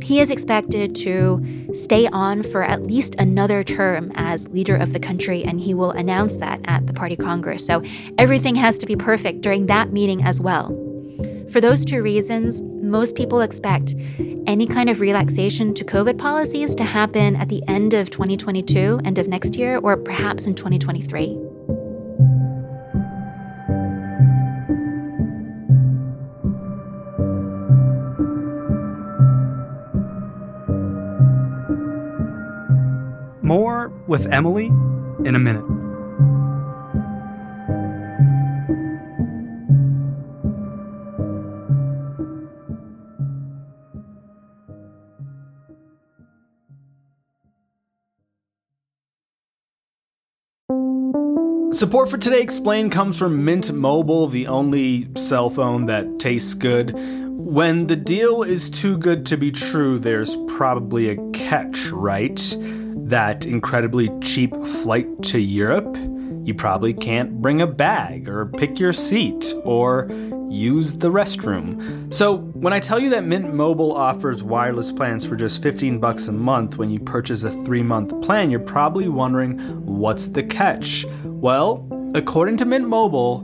he 0.10 0.20
is 0.20 0.32
expected 0.32 0.96
to 0.96 1.70
stay 1.72 2.08
on 2.08 2.42
for 2.42 2.64
at 2.64 2.82
least 2.82 3.14
another 3.20 3.64
term 3.64 4.12
as 4.16 4.50
leader 4.50 4.76
of 4.76 4.92
the 4.92 5.00
country, 5.00 5.44
and 5.44 5.62
he 5.62 5.76
will 5.76 5.92
announce 5.92 6.38
that 6.38 6.60
at 6.66 6.88
the 6.88 6.94
party 6.94 7.16
congress. 7.16 7.64
So 7.64 7.84
everything 8.18 8.56
has 8.56 8.80
to 8.80 8.88
be 8.88 8.96
perfect 8.96 9.42
during 9.42 9.68
that 9.68 9.94
meeting 9.94 10.24
as 10.24 10.42
well. 10.42 10.70
For 11.52 11.62
those 11.62 11.86
two 11.86 12.02
reasons, 12.02 12.60
most 12.64 13.16
people 13.16 13.42
expect 13.42 13.94
any 14.48 14.66
kind 14.66 14.90
of 14.90 15.00
relaxation 15.00 15.76
to 15.76 15.86
COVID 15.86 16.18
policies 16.18 16.74
to 16.74 16.84
happen 16.84 17.36
at 17.36 17.50
the 17.50 17.62
end 17.68 17.94
of 17.94 18.10
2022, 18.10 19.02
end 19.06 19.20
of 19.20 19.28
next 19.28 19.56
year, 19.58 19.78
or 19.78 19.96
perhaps 19.96 20.48
in 20.48 20.56
2023. 20.56 21.49
With 34.10 34.26
Emily 34.32 34.66
in 35.24 35.36
a 35.36 35.40
minute. 35.40 35.64
Support 51.72 52.10
for 52.10 52.18
Today 52.18 52.42
Explained 52.42 52.92
comes 52.92 53.18
from 53.18 53.46
Mint 53.46 53.72
Mobile, 53.72 54.28
the 54.28 54.48
only 54.48 55.08
cell 55.16 55.50
phone 55.52 55.86
that 55.86 56.20
tastes 56.20 56.56
good. 56.56 56.94
When 57.30 57.88
the 57.88 57.96
deal 57.96 58.44
is 58.44 58.70
too 58.70 58.98
good 58.98 59.26
to 59.28 59.38
be 59.38 59.52
true, 59.52 60.00
there's 60.00 60.36
probably 60.48 61.10
a 61.10 61.32
catch, 61.32 61.90
right? 61.90 62.38
That 63.10 63.46
incredibly 63.46 64.10
cheap 64.22 64.56
flight 64.64 65.08
to 65.24 65.40
Europe, 65.40 65.98
you 66.44 66.54
probably 66.54 66.94
can't 66.94 67.42
bring 67.42 67.62
a 67.62 67.68
bag 67.68 68.30
or 68.30 68.46
pick 68.46 68.80
your 68.80 68.94
seat 68.94 69.54
or 69.64 70.10
use 70.50 70.96
the 70.98 71.12
restroom. 71.12 72.12
So, 72.14 72.38
when 72.38 72.74
I 72.74 72.80
tell 72.80 73.00
you 73.00 73.10
that 73.12 73.24
Mint 73.24 73.54
Mobile 73.54 73.92
offers 73.92 74.44
wireless 74.44 74.92
plans 74.92 75.26
for 75.26 75.36
just 75.36 75.62
15 75.62 76.00
bucks 76.00 76.28
a 76.28 76.32
month 76.32 76.78
when 76.78 76.90
you 76.90 77.00
purchase 77.00 77.44
a 77.44 77.50
3-month 77.50 78.22
plan, 78.22 78.50
you're 78.50 78.60
probably 78.60 79.08
wondering 79.08 79.60
what's 79.86 80.28
the 80.28 80.44
catch? 80.44 81.06
Well, 81.24 81.88
according 82.16 82.58
to 82.58 82.66
Mint 82.66 82.88
Mobile, 82.88 83.44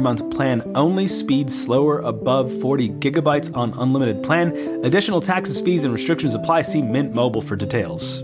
3-month 0.00 0.34
plan 0.34 0.62
only. 0.74 1.06
Speed 1.06 1.50
slower 1.50 1.98
above 2.00 2.50
40 2.60 2.88
gigabytes 2.90 3.54
on 3.54 3.74
unlimited 3.74 4.22
plan. 4.22 4.52
Additional 4.84 5.20
taxes, 5.20 5.60
fees, 5.60 5.84
and 5.84 5.92
restrictions 5.92 6.34
apply. 6.34 6.62
See 6.62 6.82
Mint 6.82 7.14
Mobile 7.14 7.42
for 7.42 7.56
details. 7.56 8.22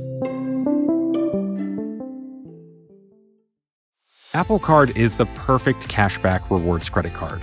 Apple 4.35 4.59
Card 4.59 4.95
is 4.97 5.16
the 5.16 5.26
perfect 5.35 5.88
cashback 5.88 6.50
rewards 6.50 6.88
credit 6.90 7.14
card. 7.14 7.42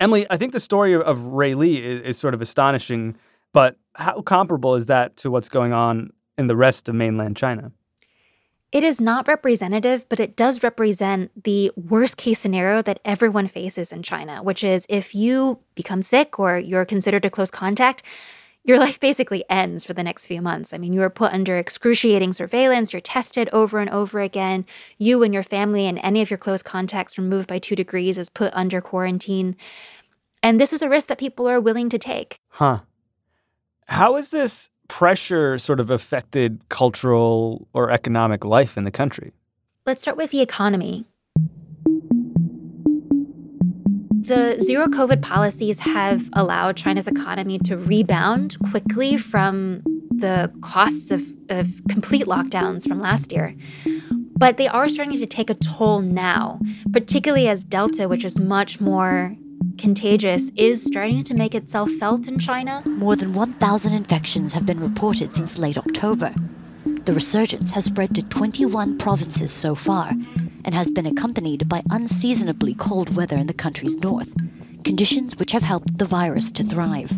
Emily, 0.00 0.26
I 0.30 0.36
think 0.36 0.52
the 0.52 0.60
story 0.60 0.94
of 0.94 1.18
Ruili 1.18 1.82
is, 1.82 2.00
is, 2.02 2.18
sort 2.18 2.34
of 2.34 2.40
astonishing, 2.40 3.16
but 3.52 3.76
how 3.94 4.20
comparable 4.22 4.74
is 4.74 4.86
that 4.86 5.16
to 5.18 5.30
what's 5.30 5.48
going 5.48 5.72
on 5.72 6.10
in 6.36 6.46
the 6.46 6.56
rest 6.56 6.88
of 6.88 6.94
mainland 6.94 7.36
China? 7.36 7.72
It 8.70 8.84
is 8.84 9.00
not 9.00 9.26
representative, 9.26 10.06
but 10.10 10.20
it 10.20 10.36
does 10.36 10.62
represent 10.62 11.44
the 11.44 11.72
worst 11.74 12.18
case 12.18 12.38
scenario 12.38 12.82
that 12.82 13.00
everyone 13.02 13.46
faces 13.46 13.92
in 13.92 14.02
China, 14.02 14.42
which 14.42 14.62
is 14.62 14.84
if 14.90 15.14
you 15.14 15.58
become 15.74 16.02
sick 16.02 16.38
or 16.38 16.58
you're 16.58 16.84
considered 16.84 17.24
a 17.24 17.30
close 17.30 17.50
contact, 17.50 18.02
your 18.68 18.78
life 18.78 19.00
basically 19.00 19.44
ends 19.48 19.82
for 19.82 19.94
the 19.94 20.04
next 20.04 20.26
few 20.26 20.42
months. 20.42 20.74
I 20.74 20.78
mean, 20.78 20.92
you 20.92 21.00
are 21.02 21.08
put 21.08 21.32
under 21.32 21.56
excruciating 21.56 22.34
surveillance, 22.34 22.92
you're 22.92 23.00
tested 23.00 23.48
over 23.50 23.78
and 23.78 23.88
over 23.88 24.20
again. 24.20 24.66
You 24.98 25.22
and 25.22 25.32
your 25.32 25.42
family 25.42 25.86
and 25.86 25.98
any 26.02 26.20
of 26.20 26.30
your 26.30 26.36
close 26.36 26.62
contacts 26.62 27.16
removed 27.16 27.48
by 27.48 27.58
two 27.58 27.74
degrees 27.74 28.18
is 28.18 28.28
put 28.28 28.52
under 28.52 28.82
quarantine. 28.82 29.56
And 30.42 30.60
this 30.60 30.74
is 30.74 30.82
a 30.82 30.88
risk 30.88 31.08
that 31.08 31.18
people 31.18 31.48
are 31.48 31.60
willing 31.60 31.88
to 31.88 31.98
take. 31.98 32.38
Huh. 32.48 32.80
How 33.88 34.16
is 34.16 34.28
this 34.28 34.68
pressure 34.86 35.58
sort 35.58 35.80
of 35.80 35.88
affected 35.90 36.60
cultural 36.68 37.66
or 37.72 37.90
economic 37.90 38.44
life 38.44 38.76
in 38.76 38.84
the 38.84 38.90
country? 38.90 39.32
Let's 39.86 40.02
start 40.02 40.18
with 40.18 40.30
the 40.30 40.42
economy. 40.42 41.06
The 44.28 44.58
zero 44.60 44.88
COVID 44.88 45.22
policies 45.22 45.78
have 45.78 46.28
allowed 46.34 46.76
China's 46.76 47.08
economy 47.08 47.58
to 47.60 47.78
rebound 47.78 48.58
quickly 48.68 49.16
from 49.16 49.80
the 50.10 50.52
costs 50.60 51.10
of, 51.10 51.22
of 51.48 51.80
complete 51.88 52.26
lockdowns 52.26 52.86
from 52.86 53.00
last 53.00 53.32
year. 53.32 53.54
But 54.36 54.58
they 54.58 54.68
are 54.68 54.86
starting 54.90 55.18
to 55.18 55.24
take 55.24 55.48
a 55.48 55.54
toll 55.54 56.02
now, 56.02 56.60
particularly 56.92 57.48
as 57.48 57.64
Delta, 57.64 58.06
which 58.06 58.22
is 58.22 58.38
much 58.38 58.82
more 58.82 59.34
contagious, 59.78 60.52
is 60.56 60.84
starting 60.84 61.24
to 61.24 61.32
make 61.32 61.54
itself 61.54 61.90
felt 61.92 62.28
in 62.28 62.38
China. 62.38 62.82
More 62.84 63.16
than 63.16 63.32
1,000 63.32 63.94
infections 63.94 64.52
have 64.52 64.66
been 64.66 64.78
reported 64.78 65.32
since 65.32 65.56
late 65.56 65.78
October. 65.78 66.34
The 66.84 67.14
resurgence 67.14 67.70
has 67.70 67.86
spread 67.86 68.14
to 68.14 68.22
21 68.22 68.98
provinces 68.98 69.52
so 69.52 69.74
far, 69.74 70.12
and 70.68 70.74
has 70.74 70.90
been 70.90 71.06
accompanied 71.06 71.66
by 71.66 71.82
unseasonably 71.88 72.74
cold 72.74 73.16
weather 73.16 73.38
in 73.38 73.46
the 73.46 73.54
country's 73.54 73.96
north, 73.96 74.28
conditions 74.84 75.34
which 75.38 75.52
have 75.52 75.62
helped 75.62 75.96
the 75.96 76.04
virus 76.04 76.50
to 76.50 76.62
thrive. 76.62 77.10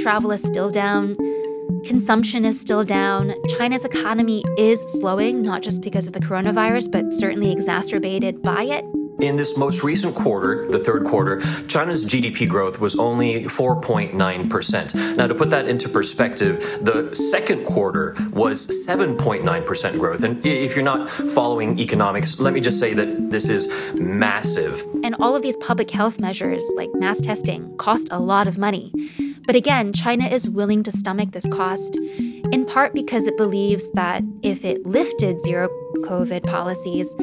Travel 0.00 0.30
is 0.30 0.42
still 0.42 0.68
down. 0.68 1.16
Consumption 1.86 2.44
is 2.44 2.60
still 2.60 2.84
down. 2.84 3.32
China's 3.56 3.86
economy 3.86 4.44
is 4.58 4.78
slowing, 4.92 5.40
not 5.40 5.62
just 5.62 5.80
because 5.80 6.06
of 6.06 6.12
the 6.12 6.20
coronavirus, 6.20 6.92
but 6.92 7.14
certainly 7.14 7.50
exacerbated 7.50 8.42
by 8.42 8.64
it. 8.64 8.84
In 9.18 9.36
this 9.36 9.56
most 9.56 9.82
recent 9.82 10.14
quarter, 10.14 10.70
the 10.70 10.78
third 10.78 11.04
quarter, 11.04 11.40
China's 11.68 12.04
GDP 12.04 12.46
growth 12.46 12.80
was 12.80 12.98
only 12.98 13.44
4.9%. 13.44 15.16
Now, 15.16 15.26
to 15.26 15.34
put 15.34 15.48
that 15.50 15.66
into 15.66 15.88
perspective, 15.88 16.60
the 16.82 17.14
second 17.14 17.64
quarter 17.64 18.14
was 18.32 18.66
7.9% 18.86 19.98
growth. 19.98 20.22
And 20.22 20.44
if 20.44 20.76
you're 20.76 20.84
not 20.84 21.08
following 21.08 21.78
economics, 21.78 22.38
let 22.38 22.52
me 22.52 22.60
just 22.60 22.78
say 22.78 22.92
that 22.92 23.30
this 23.30 23.48
is 23.48 23.68
massive. 23.94 24.84
And 25.02 25.16
all 25.18 25.34
of 25.34 25.42
these 25.42 25.56
public 25.56 25.90
health 25.90 26.20
measures, 26.20 26.70
like 26.76 26.90
mass 26.94 27.18
testing, 27.18 27.74
cost 27.78 28.08
a 28.10 28.20
lot 28.20 28.46
of 28.46 28.58
money. 28.58 28.92
But 29.46 29.56
again, 29.56 29.94
China 29.94 30.26
is 30.26 30.46
willing 30.46 30.82
to 30.82 30.92
stomach 30.92 31.30
this 31.30 31.46
cost, 31.46 31.96
in 32.52 32.66
part 32.66 32.92
because 32.92 33.26
it 33.26 33.36
believes 33.38 33.90
that 33.92 34.22
if 34.42 34.62
it 34.64 34.84
lifted 34.84 35.40
zero 35.40 35.68
COVID 36.04 36.44
policies, 36.44 37.14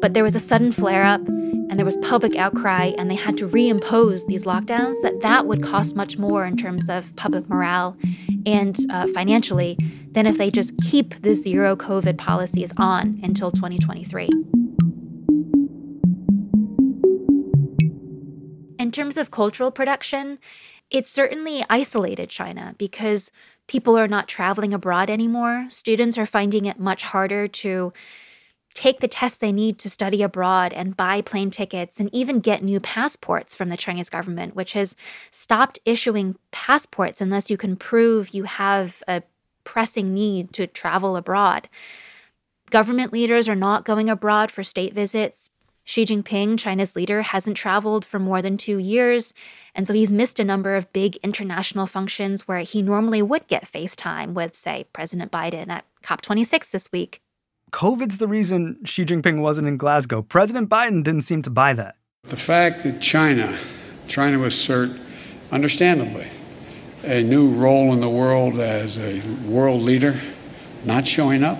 but 0.00 0.14
there 0.14 0.24
was 0.24 0.34
a 0.34 0.40
sudden 0.40 0.72
flare 0.72 1.04
up 1.04 1.20
and 1.28 1.78
there 1.78 1.86
was 1.86 1.96
public 1.98 2.34
outcry 2.36 2.92
and 2.98 3.10
they 3.10 3.14
had 3.14 3.36
to 3.38 3.46
reimpose 3.46 4.26
these 4.26 4.44
lockdowns 4.44 5.00
that 5.02 5.20
that 5.20 5.46
would 5.46 5.62
cost 5.62 5.94
much 5.94 6.18
more 6.18 6.44
in 6.44 6.56
terms 6.56 6.88
of 6.88 7.14
public 7.16 7.48
morale 7.48 7.96
and 8.46 8.76
uh, 8.90 9.06
financially 9.08 9.78
than 10.10 10.26
if 10.26 10.36
they 10.38 10.50
just 10.50 10.76
keep 10.78 11.22
the 11.22 11.34
zero 11.34 11.76
covid 11.76 12.18
policies 12.18 12.72
on 12.76 13.20
until 13.22 13.50
2023 13.50 14.28
in 18.78 18.90
terms 18.90 19.16
of 19.16 19.30
cultural 19.30 19.70
production 19.70 20.38
it 20.90 21.06
certainly 21.06 21.62
isolated 21.68 22.28
china 22.28 22.74
because 22.78 23.30
people 23.70 23.96
are 23.96 24.08
not 24.08 24.26
traveling 24.26 24.74
abroad 24.74 25.08
anymore. 25.08 25.66
Students 25.68 26.18
are 26.18 26.26
finding 26.26 26.66
it 26.66 26.80
much 26.80 27.04
harder 27.04 27.46
to 27.46 27.92
take 28.74 29.00
the 29.00 29.08
tests 29.08 29.38
they 29.38 29.52
need 29.52 29.78
to 29.78 29.90
study 29.90 30.22
abroad 30.22 30.72
and 30.72 30.96
buy 30.96 31.20
plane 31.20 31.50
tickets 31.50 31.98
and 31.98 32.08
even 32.12 32.40
get 32.40 32.62
new 32.62 32.80
passports 32.80 33.54
from 33.54 33.68
the 33.68 33.76
Chinese 33.76 34.08
government, 34.08 34.54
which 34.54 34.74
has 34.74 34.96
stopped 35.30 35.78
issuing 35.84 36.36
passports 36.50 37.20
unless 37.20 37.50
you 37.50 37.56
can 37.56 37.76
prove 37.76 38.30
you 38.30 38.44
have 38.44 39.02
a 39.08 39.22
pressing 39.64 40.14
need 40.14 40.52
to 40.52 40.66
travel 40.66 41.16
abroad. 41.16 41.68
Government 42.70 43.12
leaders 43.12 43.48
are 43.48 43.56
not 43.56 43.84
going 43.84 44.08
abroad 44.08 44.50
for 44.50 44.62
state 44.62 44.94
visits. 44.94 45.50
Xi 45.84 46.04
Jinping, 46.04 46.56
China's 46.56 46.94
leader, 46.94 47.22
hasn't 47.22 47.56
traveled 47.56 48.04
for 48.04 48.20
more 48.20 48.40
than 48.40 48.56
two 48.56 48.78
years, 48.78 49.34
and 49.74 49.88
so 49.88 49.92
he's 49.92 50.12
missed 50.12 50.38
a 50.38 50.44
number 50.44 50.76
of 50.76 50.92
big 50.92 51.16
international 51.16 51.86
functions 51.86 52.46
where 52.46 52.60
he 52.60 52.80
normally 52.80 53.22
would 53.22 53.48
get 53.48 53.64
FaceTime 53.64 54.34
with, 54.34 54.54
say, 54.54 54.86
President 54.92 55.32
Biden 55.32 55.68
at 55.68 55.84
COP26 56.04 56.70
this 56.70 56.92
week. 56.92 57.20
COVID's 57.70 58.18
the 58.18 58.28
reason 58.28 58.78
Xi 58.84 59.04
Jinping 59.04 59.40
wasn't 59.40 59.68
in 59.68 59.76
Glasgow. 59.76 60.22
President 60.22 60.68
Biden 60.68 61.02
didn't 61.02 61.22
seem 61.22 61.42
to 61.42 61.50
buy 61.50 61.72
that. 61.74 61.96
The 62.24 62.36
fact 62.36 62.82
that 62.82 63.00
China, 63.00 63.58
trying 64.08 64.32
to 64.32 64.44
assert, 64.44 64.90
understandably, 65.50 66.28
a 67.04 67.22
new 67.22 67.48
role 67.48 67.92
in 67.92 68.00
the 68.00 68.08
world 68.08 68.58
as 68.58 68.98
a 68.98 69.20
world 69.46 69.82
leader, 69.82 70.18
not 70.84 71.06
showing 71.06 71.44
up, 71.44 71.58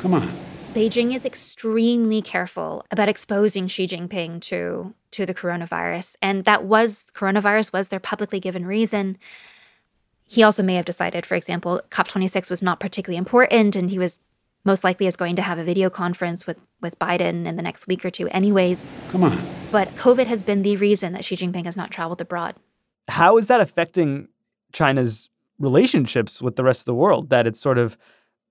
come 0.00 0.14
on. 0.14 0.32
Beijing 0.74 1.14
is 1.14 1.24
extremely 1.24 2.22
careful 2.22 2.84
about 2.90 3.08
exposing 3.08 3.66
Xi 3.66 3.86
Jinping 3.86 4.40
to 4.42 4.94
to 5.10 5.24
the 5.24 5.34
coronavirus, 5.34 6.16
and 6.20 6.44
that 6.44 6.64
was 6.64 7.08
coronavirus 7.14 7.72
was 7.72 7.88
their 7.88 8.00
publicly 8.00 8.40
given 8.40 8.66
reason. 8.66 9.16
He 10.24 10.42
also 10.42 10.62
may 10.62 10.74
have 10.74 10.84
decided, 10.84 11.24
for 11.24 11.34
example, 11.34 11.80
COP26 11.88 12.50
was 12.50 12.62
not 12.62 12.78
particularly 12.78 13.16
important, 13.16 13.74
and 13.74 13.88
he 13.88 13.98
was 13.98 14.20
most 14.64 14.84
likely 14.84 15.06
is 15.06 15.16
going 15.16 15.36
to 15.36 15.42
have 15.42 15.58
a 15.58 15.64
video 15.64 15.90
conference 15.90 16.46
with, 16.46 16.58
with 16.80 16.98
Biden 16.98 17.46
in 17.46 17.56
the 17.56 17.62
next 17.62 17.86
week 17.86 18.04
or 18.04 18.10
two, 18.10 18.28
anyways. 18.28 18.86
Come 19.10 19.24
on. 19.24 19.38
But 19.70 19.94
COVID 19.96 20.26
has 20.26 20.42
been 20.42 20.62
the 20.62 20.76
reason 20.76 21.12
that 21.12 21.24
Xi 21.24 21.36
Jinping 21.36 21.64
has 21.64 21.76
not 21.76 21.90
traveled 21.90 22.20
abroad. 22.20 22.56
How 23.08 23.38
is 23.38 23.46
that 23.48 23.60
affecting 23.60 24.28
China's 24.72 25.30
relationships 25.58 26.42
with 26.42 26.56
the 26.56 26.64
rest 26.64 26.82
of 26.82 26.86
the 26.86 26.94
world 26.94 27.30
that 27.30 27.46
it's 27.46 27.60
sort 27.60 27.78
of 27.78 27.96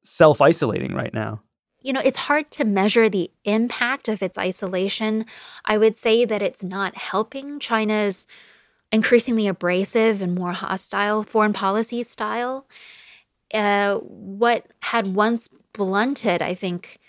self 0.04 0.42
isolating 0.42 0.94
right 0.94 1.14
now? 1.14 1.42
You 1.82 1.94
know, 1.94 2.02
it's 2.04 2.18
hard 2.18 2.50
to 2.52 2.66
measure 2.66 3.08
the 3.08 3.32
impact 3.46 4.10
of 4.10 4.24
its 4.24 4.38
isolation. 4.38 5.26
I 5.66 5.78
would 5.78 5.96
say 5.96 6.26
that 6.26 6.42
it's 6.42 6.64
not 6.64 6.96
helping 6.96 7.60
China's 7.60 8.28
increasingly 8.92 9.48
abrasive 9.48 10.22
and 10.22 10.34
more 10.34 10.54
hostile 10.54 11.24
foreign 11.24 11.54
policy 11.54 12.04
style. 12.04 12.68
Uh, 13.54 13.96
what 14.00 14.66
had 14.82 15.16
once 15.16 15.50
blunted, 15.78 16.42
I 16.42 16.54
think, 16.54 17.00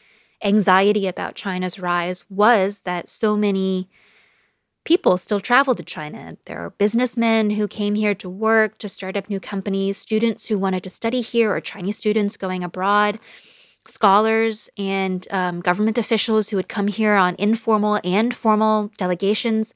anxiety 0.45 1.09
about 1.09 1.35
China's 1.35 1.81
rise 1.81 2.25
was 2.31 2.81
that 2.81 3.09
so 3.09 3.37
many 3.37 3.89
people 4.85 5.17
still 5.17 5.41
travel 5.41 5.75
to 5.75 5.83
China. 5.83 6.37
There 6.45 6.61
are 6.61 6.71
businessmen 6.71 7.51
who 7.51 7.67
came 7.67 7.95
here 7.97 8.15
to 8.15 8.29
work, 8.29 8.79
to 8.79 8.89
start 8.89 9.17
up 9.17 9.29
new 9.29 9.41
companies, 9.41 9.97
students 9.97 10.47
who 10.47 10.59
wanted 10.59 10.83
to 10.85 10.91
study 10.91 11.21
here, 11.21 11.53
or 11.53 11.61
Chinese 11.61 11.99
students 11.99 12.37
going 12.37 12.63
abroad, 12.63 13.19
scholars 13.87 14.71
and 14.79 15.27
um, 15.31 15.61
government 15.61 15.99
officials 15.99 16.49
who 16.49 16.57
would 16.57 16.69
come 16.69 16.87
here 16.89 17.15
on 17.15 17.35
informal 17.39 18.01
and 18.05 18.35
formal 18.35 18.91
delegations. 18.97 19.75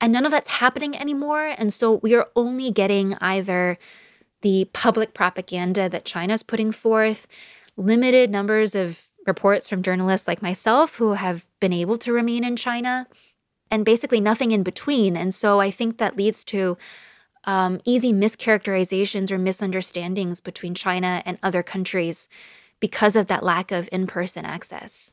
And 0.00 0.12
none 0.12 0.24
of 0.24 0.32
that's 0.32 0.48
happening 0.48 0.96
anymore. 0.96 1.54
And 1.58 1.72
so 1.72 1.94
we 2.02 2.14
are 2.14 2.28
only 2.34 2.70
getting 2.70 3.16
either 3.20 3.76
the 4.42 4.68
public 4.72 5.12
propaganda 5.12 5.88
that 5.88 6.04
China's 6.04 6.42
putting 6.42 6.72
forth 6.72 7.26
limited 7.76 8.30
numbers 8.30 8.74
of 8.74 9.10
reports 9.26 9.68
from 9.68 9.82
journalists 9.82 10.26
like 10.26 10.42
myself 10.42 10.96
who 10.96 11.12
have 11.12 11.46
been 11.60 11.72
able 11.72 11.98
to 11.98 12.12
remain 12.12 12.44
in 12.44 12.56
China, 12.56 13.06
and 13.70 13.84
basically 13.84 14.20
nothing 14.20 14.50
in 14.50 14.62
between. 14.62 15.16
And 15.16 15.32
so 15.32 15.60
I 15.60 15.70
think 15.70 15.98
that 15.98 16.16
leads 16.16 16.44
to 16.44 16.76
um, 17.44 17.80
easy 17.84 18.12
mischaracterizations 18.12 19.30
or 19.30 19.38
misunderstandings 19.38 20.40
between 20.40 20.74
China 20.74 21.22
and 21.24 21.38
other 21.42 21.62
countries 21.62 22.28
because 22.80 23.16
of 23.16 23.26
that 23.26 23.42
lack 23.42 23.70
of 23.70 23.88
in 23.92 24.06
person 24.06 24.44
access. 24.44 25.12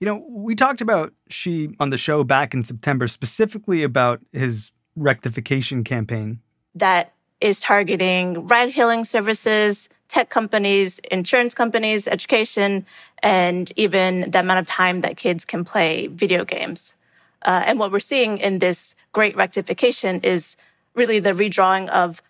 You 0.00 0.06
know, 0.06 0.24
we 0.28 0.54
talked 0.54 0.80
about 0.80 1.12
Xi 1.28 1.74
on 1.78 1.90
the 1.90 1.96
show 1.96 2.24
back 2.24 2.54
in 2.54 2.64
September, 2.64 3.06
specifically 3.06 3.82
about 3.82 4.20
his 4.32 4.72
rectification 4.96 5.84
campaign. 5.84 6.40
That 6.74 7.12
is 7.40 7.60
targeting 7.60 8.46
ride 8.46 8.70
hailing 8.70 9.04
services, 9.04 9.88
tech 10.12 10.28
companies, 10.28 10.98
insurance 11.10 11.54
companies, 11.54 12.06
education, 12.06 12.84
and 13.22 13.72
even 13.76 14.30
the 14.30 14.40
amount 14.40 14.60
of 14.60 14.66
time 14.66 15.00
that 15.00 15.16
kids 15.16 15.46
can 15.46 15.64
play 15.64 16.06
video 16.08 16.44
games. 16.44 16.94
Uh, 17.40 17.62
and 17.64 17.78
what 17.78 17.90
we're 17.90 17.98
seeing 17.98 18.36
in 18.36 18.58
this 18.58 18.94
great 19.12 19.34
rectification 19.34 20.20
is 20.20 20.58
really 20.94 21.18
the 21.18 21.30
redrawing 21.32 21.88
of 21.88 22.20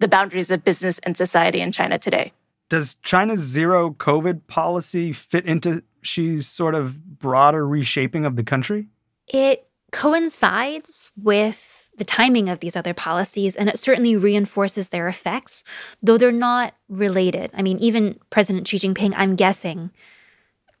the 0.00 0.08
boundaries 0.08 0.50
of 0.50 0.64
business 0.64 0.98
and 1.04 1.16
society 1.16 1.60
in 1.60 1.70
China 1.70 1.96
today. 1.96 2.32
Does 2.68 2.96
China's 3.04 3.40
zero 3.40 3.92
COVID 3.92 4.48
policy 4.48 5.12
fit 5.12 5.46
into 5.46 5.84
Xi's 6.02 6.48
sort 6.48 6.74
of 6.74 7.20
broader 7.20 7.64
reshaping 7.64 8.24
of 8.24 8.34
the 8.34 8.42
country? 8.42 8.88
It 9.28 9.68
coincides 9.92 11.12
with 11.16 11.81
the 11.96 12.04
timing 12.04 12.48
of 12.48 12.60
these 12.60 12.76
other 12.76 12.94
policies, 12.94 13.54
and 13.54 13.68
it 13.68 13.78
certainly 13.78 14.16
reinforces 14.16 14.88
their 14.88 15.08
effects, 15.08 15.62
though 16.02 16.16
they're 16.16 16.32
not 16.32 16.74
related. 16.88 17.50
I 17.54 17.62
mean, 17.62 17.78
even 17.78 18.18
President 18.30 18.66
Xi 18.66 18.78
Jinping, 18.78 19.12
I'm 19.16 19.36
guessing, 19.36 19.90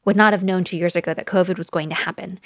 would 0.04 0.16
not 0.16 0.32
have 0.32 0.44
known 0.44 0.64
two 0.64 0.78
years 0.78 0.96
ago 0.96 1.14
that 1.14 1.26
COVID 1.26 1.58
was 1.58 1.70
going 1.70 1.90
to 1.90 1.94
happen. 1.94 2.40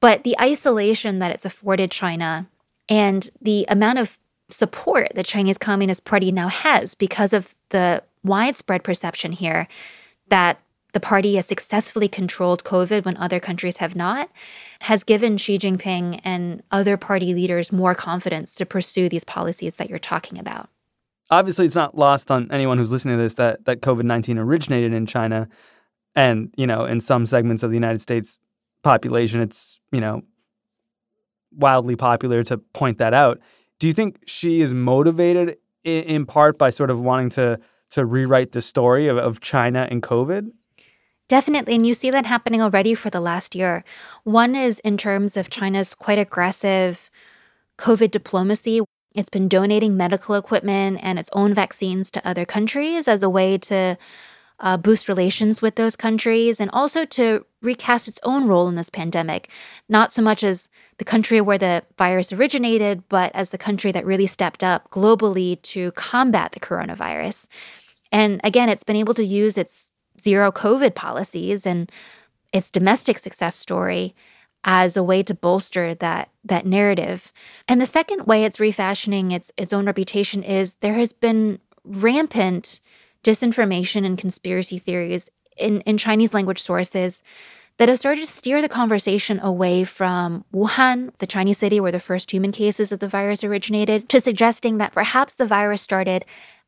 But 0.00 0.24
the 0.24 0.36
isolation 0.40 1.20
that 1.20 1.30
it's 1.30 1.44
afforded 1.44 1.90
China 1.90 2.48
and 2.88 3.30
the 3.40 3.64
amount 3.68 3.98
of 3.98 4.18
support 4.50 5.12
the 5.14 5.22
Chinese 5.22 5.58
Communist 5.58 6.04
Party 6.04 6.32
now 6.32 6.48
has 6.48 6.94
because 6.94 7.32
of 7.32 7.54
the 7.70 8.02
widespread 8.24 8.84
perception 8.84 9.32
here 9.32 9.68
that 10.28 10.60
the 10.92 11.00
party 11.00 11.36
has 11.36 11.46
successfully 11.46 12.08
controlled 12.08 12.64
COVID 12.64 13.04
when 13.04 13.16
other 13.16 13.40
countries 13.40 13.78
have 13.78 13.96
not, 13.96 14.30
has 14.80 15.04
given 15.04 15.36
Xi 15.38 15.58
Jinping 15.58 16.20
and 16.22 16.62
other 16.70 16.96
party 16.96 17.34
leaders 17.34 17.72
more 17.72 17.94
confidence 17.94 18.54
to 18.56 18.66
pursue 18.66 19.08
these 19.08 19.24
policies 19.24 19.76
that 19.76 19.88
you're 19.88 19.98
talking 19.98 20.38
about. 20.38 20.68
Obviously, 21.30 21.64
it's 21.64 21.74
not 21.74 21.96
lost 21.96 22.30
on 22.30 22.50
anyone 22.52 22.76
who's 22.76 22.92
listening 22.92 23.16
to 23.16 23.22
this 23.22 23.34
that, 23.34 23.64
that 23.64 23.80
COVID 23.80 24.04
19 24.04 24.38
originated 24.38 24.92
in 24.92 25.06
China. 25.06 25.48
And, 26.14 26.52
you 26.58 26.66
know, 26.66 26.84
in 26.84 27.00
some 27.00 27.24
segments 27.24 27.62
of 27.62 27.70
the 27.70 27.76
United 27.76 28.00
States, 28.00 28.38
population, 28.82 29.40
it's, 29.40 29.80
you 29.92 30.00
know, 30.00 30.22
wildly 31.52 31.96
popular 31.96 32.42
to 32.42 32.58
point 32.58 32.98
that 32.98 33.14
out. 33.14 33.40
Do 33.78 33.86
you 33.86 33.92
think 33.92 34.18
Xi 34.26 34.60
is 34.60 34.74
motivated 34.74 35.56
in, 35.84 36.26
part 36.26 36.58
by 36.58 36.70
sort 36.70 36.90
of 36.90 37.00
wanting 37.00 37.30
to 37.30 37.58
to 37.90 38.06
rewrite 38.06 38.52
the 38.52 38.62
story 38.62 39.08
of, 39.08 39.18
of 39.18 39.40
China 39.40 39.86
and 39.90 40.02
COVID? 40.02 40.50
Definitely. 41.32 41.76
And 41.76 41.86
you 41.86 41.94
see 41.94 42.10
that 42.10 42.26
happening 42.26 42.60
already 42.60 42.94
for 42.94 43.08
the 43.08 43.18
last 43.18 43.54
year. 43.54 43.84
One 44.24 44.54
is 44.54 44.80
in 44.80 44.98
terms 44.98 45.34
of 45.34 45.48
China's 45.48 45.94
quite 45.94 46.18
aggressive 46.18 47.10
COVID 47.78 48.10
diplomacy. 48.10 48.82
It's 49.14 49.30
been 49.30 49.48
donating 49.48 49.96
medical 49.96 50.34
equipment 50.34 51.00
and 51.02 51.18
its 51.18 51.30
own 51.32 51.54
vaccines 51.54 52.10
to 52.10 52.28
other 52.28 52.44
countries 52.44 53.08
as 53.08 53.22
a 53.22 53.30
way 53.30 53.56
to 53.56 53.96
uh, 54.60 54.76
boost 54.76 55.08
relations 55.08 55.62
with 55.62 55.76
those 55.76 55.96
countries 55.96 56.60
and 56.60 56.70
also 56.70 57.06
to 57.06 57.46
recast 57.62 58.08
its 58.08 58.20
own 58.24 58.46
role 58.46 58.68
in 58.68 58.74
this 58.74 58.90
pandemic, 58.90 59.50
not 59.88 60.12
so 60.12 60.20
much 60.20 60.44
as 60.44 60.68
the 60.98 61.04
country 61.06 61.40
where 61.40 61.56
the 61.56 61.82
virus 61.96 62.30
originated, 62.30 63.08
but 63.08 63.34
as 63.34 63.48
the 63.48 63.56
country 63.56 63.90
that 63.90 64.04
really 64.04 64.26
stepped 64.26 64.62
up 64.62 64.90
globally 64.90 65.62
to 65.62 65.92
combat 65.92 66.52
the 66.52 66.60
coronavirus. 66.60 67.48
And 68.12 68.38
again, 68.44 68.68
it's 68.68 68.84
been 68.84 68.96
able 68.96 69.14
to 69.14 69.24
use 69.24 69.56
its 69.56 69.91
zero 70.22 70.52
COVID 70.52 70.94
policies 70.94 71.66
and 71.66 71.90
its 72.52 72.70
domestic 72.70 73.18
success 73.18 73.54
story 73.54 74.14
as 74.64 74.96
a 74.96 75.02
way 75.02 75.22
to 75.22 75.34
bolster 75.34 75.94
that 75.96 76.30
that 76.44 76.66
narrative. 76.66 77.32
And 77.68 77.80
the 77.80 77.86
second 77.86 78.26
way 78.26 78.44
it's 78.44 78.60
refashioning 78.60 79.32
its 79.32 79.50
its 79.56 79.72
own 79.72 79.86
reputation 79.86 80.42
is 80.42 80.74
there 80.74 80.94
has 80.94 81.12
been 81.12 81.58
rampant 81.84 82.80
disinformation 83.24 84.04
and 84.04 84.18
conspiracy 84.18 84.78
theories 84.78 85.30
in, 85.56 85.80
in 85.82 85.98
Chinese 85.98 86.34
language 86.34 86.60
sources 86.60 87.22
that 87.78 87.88
have 87.88 87.98
started 87.98 88.20
to 88.20 88.26
steer 88.26 88.60
the 88.60 88.68
conversation 88.68 89.40
away 89.40 89.84
from 89.84 90.44
Wuhan, 90.52 91.10
the 91.18 91.26
Chinese 91.26 91.58
city 91.58 91.80
where 91.80 91.92
the 91.92 92.00
first 92.00 92.30
human 92.30 92.52
cases 92.52 92.92
of 92.92 92.98
the 92.98 93.08
virus 93.08 93.42
originated, 93.42 94.08
to 94.10 94.20
suggesting 94.20 94.78
that 94.78 94.92
perhaps 94.92 95.34
the 95.34 95.46
virus 95.46 95.82
started 95.82 96.24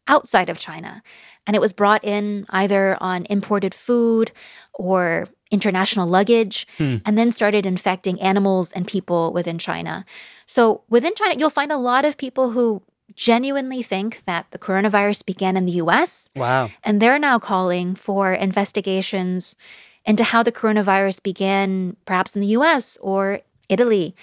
outside 0.07 0.49
of 0.49 0.59
China 0.59 1.03
and 1.47 1.55
it 1.55 1.61
was 1.61 1.73
brought 1.73 2.05
in 2.05 2.47
either 2.51 2.97
on 3.01 3.27
imported 3.27 3.75
food 3.75 4.33
or 4.75 5.29
international 5.51 6.07
luggage 6.07 6.67
hmm. 6.79 6.97
and 7.05 7.17
then 7.17 7.31
started 7.31 7.67
infecting 7.67 8.21
animals 8.21 8.73
and 8.73 8.87
people 8.87 9.33
within 9.33 9.59
China. 9.59 10.05
So 10.47 10.83
within 10.88 11.14
China, 11.14 11.37
you'll 11.38 11.51
find 11.51 11.71
a 11.71 11.77
lot 11.77 12.05
of 12.05 12.17
people 12.17 12.51
who 12.51 12.83
genuinely 13.14 13.83
think 13.83 14.25
that 14.25 14.51
the 14.51 14.59
coronavirus 14.59 15.25
began 15.25 15.57
in 15.57 15.67
the 15.67 15.73
US. 15.73 16.31
Wow. 16.35 16.71
And 16.83 17.01
they're 17.01 17.19
now 17.19 17.38
calling 17.38 17.95
for 17.95 18.33
investigations 18.33 19.57
into 20.05 20.25
how 20.25 20.43
the 20.43 20.53
coronavirus 20.53 21.23
began 21.23 21.97
perhaps 22.05 22.35
in 22.35 22.40
the 22.40 22.49
US 22.59 22.97
or 23.01 23.40
Italy 23.69 24.17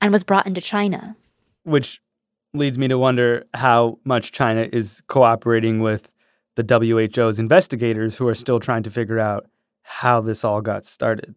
and 0.00 0.12
was 0.12 0.24
brought 0.24 0.46
into 0.46 0.60
China. 0.60 1.16
Which 1.64 2.00
leads 2.54 2.78
me 2.78 2.88
to 2.88 2.96
wonder 2.96 3.44
how 3.54 3.98
much 4.04 4.32
China 4.32 4.68
is 4.72 5.02
cooperating 5.08 5.80
with 5.80 6.12
the 6.54 6.62
WHO's 6.62 7.38
investigators 7.38 8.16
who 8.16 8.28
are 8.28 8.34
still 8.34 8.60
trying 8.60 8.84
to 8.84 8.90
figure 8.90 9.18
out 9.18 9.46
how 9.82 10.20
this 10.20 10.44
all 10.44 10.60
got 10.60 10.84
started. 10.84 11.34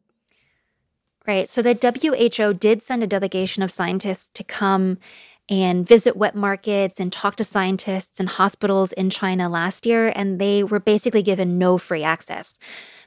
Right. 1.25 1.49
So 1.49 1.61
the 1.61 1.73
WHO 1.73 2.53
did 2.53 2.81
send 2.81 3.03
a 3.03 3.07
delegation 3.07 3.61
of 3.61 3.71
scientists 3.71 4.29
to 4.33 4.43
come 4.43 4.97
and 5.49 5.87
visit 5.87 6.15
wet 6.15 6.35
markets 6.35 6.99
and 6.99 7.11
talk 7.11 7.35
to 7.37 7.43
scientists 7.43 8.19
and 8.19 8.29
hospitals 8.29 8.91
in 8.93 9.09
China 9.09 9.49
last 9.49 9.85
year, 9.85 10.11
and 10.15 10.39
they 10.39 10.63
were 10.63 10.79
basically 10.79 11.23
given 11.23 11.57
no 11.57 11.77
free 11.77 12.03
access. 12.03 12.59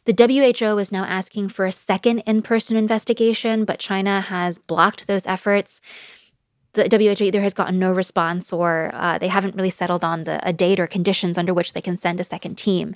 The 0.07 0.15
WHO 0.59 0.79
is 0.79 0.91
now 0.91 1.05
asking 1.05 1.51
for 1.51 1.67
a 1.67 1.73
second 1.73 2.21
in 2.21 2.43
person 2.43 2.77
investigation, 2.77 3.65
but 3.65 3.79
China 3.79 4.23
has 4.23 4.59
blocked 4.59 5.07
those 5.07 5.27
efforts. 5.27 5.81
The 6.73 6.89
WHO 6.91 7.25
either 7.25 7.41
has 7.41 7.55
gotten 7.55 7.79
no 7.79 7.93
response 7.93 8.53
or 8.53 8.91
uh, 8.95 9.19
they 9.19 9.29
haven't 9.29 9.57
really 9.57 9.71
settled 9.71 10.05
on 10.05 10.25
the, 10.25 10.41
a 10.47 10.53
date 10.53 10.79
or 10.79 10.87
conditions 10.87 11.37
under 11.37 11.53
which 11.53 11.73
they 11.73 11.81
can 11.81 11.97
send 11.97 12.21
a 12.21 12.25
second 12.25 12.57
team. 12.57 12.95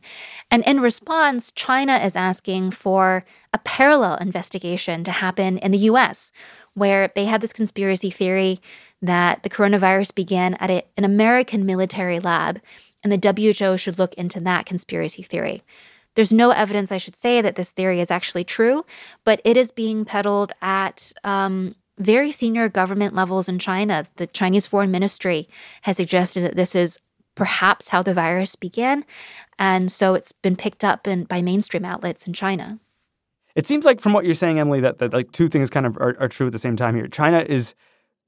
And 0.50 0.64
in 0.64 0.80
response, 0.80 1.50
China 1.50 1.96
is 1.96 2.14
asking 2.14 2.70
for 2.70 3.24
a 3.52 3.58
parallel 3.58 4.16
investigation 4.16 5.02
to 5.04 5.10
happen 5.10 5.58
in 5.58 5.72
the 5.72 5.78
US, 5.78 6.30
where 6.74 7.10
they 7.14 7.24
have 7.24 7.40
this 7.40 7.52
conspiracy 7.52 8.10
theory 8.10 8.60
that 9.02 9.42
the 9.42 9.50
coronavirus 9.50 10.14
began 10.14 10.54
at 10.54 10.70
a, 10.70 10.84
an 10.96 11.04
American 11.04 11.66
military 11.66 12.20
lab, 12.20 12.60
and 13.02 13.12
the 13.12 13.60
WHO 13.60 13.76
should 13.76 13.98
look 13.98 14.14
into 14.14 14.40
that 14.40 14.66
conspiracy 14.66 15.22
theory. 15.22 15.62
There's 16.14 16.32
no 16.32 16.50
evidence, 16.50 16.92
I 16.92 16.98
should 16.98 17.16
say, 17.16 17.40
that 17.40 17.56
this 17.56 17.70
theory 17.70 18.00
is 18.00 18.10
actually 18.10 18.44
true, 18.44 18.84
but 19.24 19.40
it 19.44 19.56
is 19.56 19.70
being 19.70 20.04
peddled 20.04 20.52
at 20.62 21.12
um, 21.24 21.74
very 21.98 22.32
senior 22.32 22.68
government 22.68 23.14
levels 23.14 23.48
in 23.48 23.58
China. 23.58 24.06
The 24.16 24.26
Chinese 24.26 24.66
Foreign 24.66 24.90
Ministry 24.90 25.48
has 25.82 25.96
suggested 25.96 26.42
that 26.42 26.56
this 26.56 26.74
is 26.74 26.98
perhaps 27.34 27.88
how 27.88 28.02
the 28.02 28.14
virus 28.14 28.54
began, 28.56 29.04
and 29.58 29.90
so 29.90 30.14
it's 30.14 30.32
been 30.32 30.56
picked 30.56 30.84
up 30.84 31.06
in, 31.06 31.24
by 31.24 31.42
mainstream 31.42 31.84
outlets 31.84 32.26
in 32.26 32.32
China. 32.32 32.78
It 33.54 33.66
seems 33.66 33.84
like 33.84 34.00
from 34.00 34.12
what 34.12 34.24
you're 34.24 34.34
saying, 34.34 34.58
Emily, 34.58 34.80
that, 34.80 34.98
that 34.98 35.12
like 35.12 35.30
two 35.32 35.48
things 35.48 35.70
kind 35.70 35.86
of 35.86 35.96
are, 35.98 36.16
are 36.18 36.28
true 36.28 36.46
at 36.46 36.52
the 36.52 36.58
same 36.58 36.76
time 36.76 36.96
here. 36.96 37.06
China 37.06 37.44
is 37.46 37.74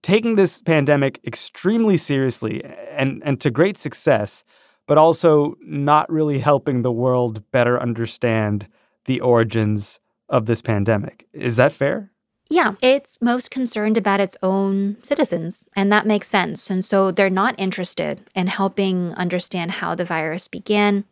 taking 0.03 0.37
this 0.37 0.61
pandemic 0.61 1.21
extremely 1.27 1.97
seriously 1.97 2.63
and, 2.91 3.23
and 3.25 3.41
to 3.41 3.51
great 3.51 3.77
success, 3.77 4.45
but 4.87 4.99
also 4.99 5.57
not 5.63 6.11
really 6.11 6.39
helping 6.39 6.83
the 6.83 6.93
world 6.93 7.43
better 7.51 7.81
understand 7.81 8.69
the 9.07 9.21
origins 9.21 9.99
of 10.29 10.47
this 10.47 10.63
pandemic. 10.63 11.27
Is 11.33 11.57
that 11.57 11.73
fair? 11.73 12.13
Yeah, 12.49 12.75
it's 12.81 13.21
most 13.21 13.51
concerned 13.51 13.97
about 13.97 14.21
its 14.21 14.37
own 14.43 14.99
citizens, 15.03 15.69
and 15.75 15.91
that 15.91 16.07
makes 16.07 16.29
sense. 16.29 16.71
And 16.71 16.85
so 16.85 17.11
they're 17.11 17.29
not 17.29 17.57
interested 17.59 18.21
in 18.37 18.47
helping 18.47 19.13
understand 19.15 19.73
how 19.73 19.95
the 19.97 20.05
virus 20.05 20.47
began, 20.47 21.05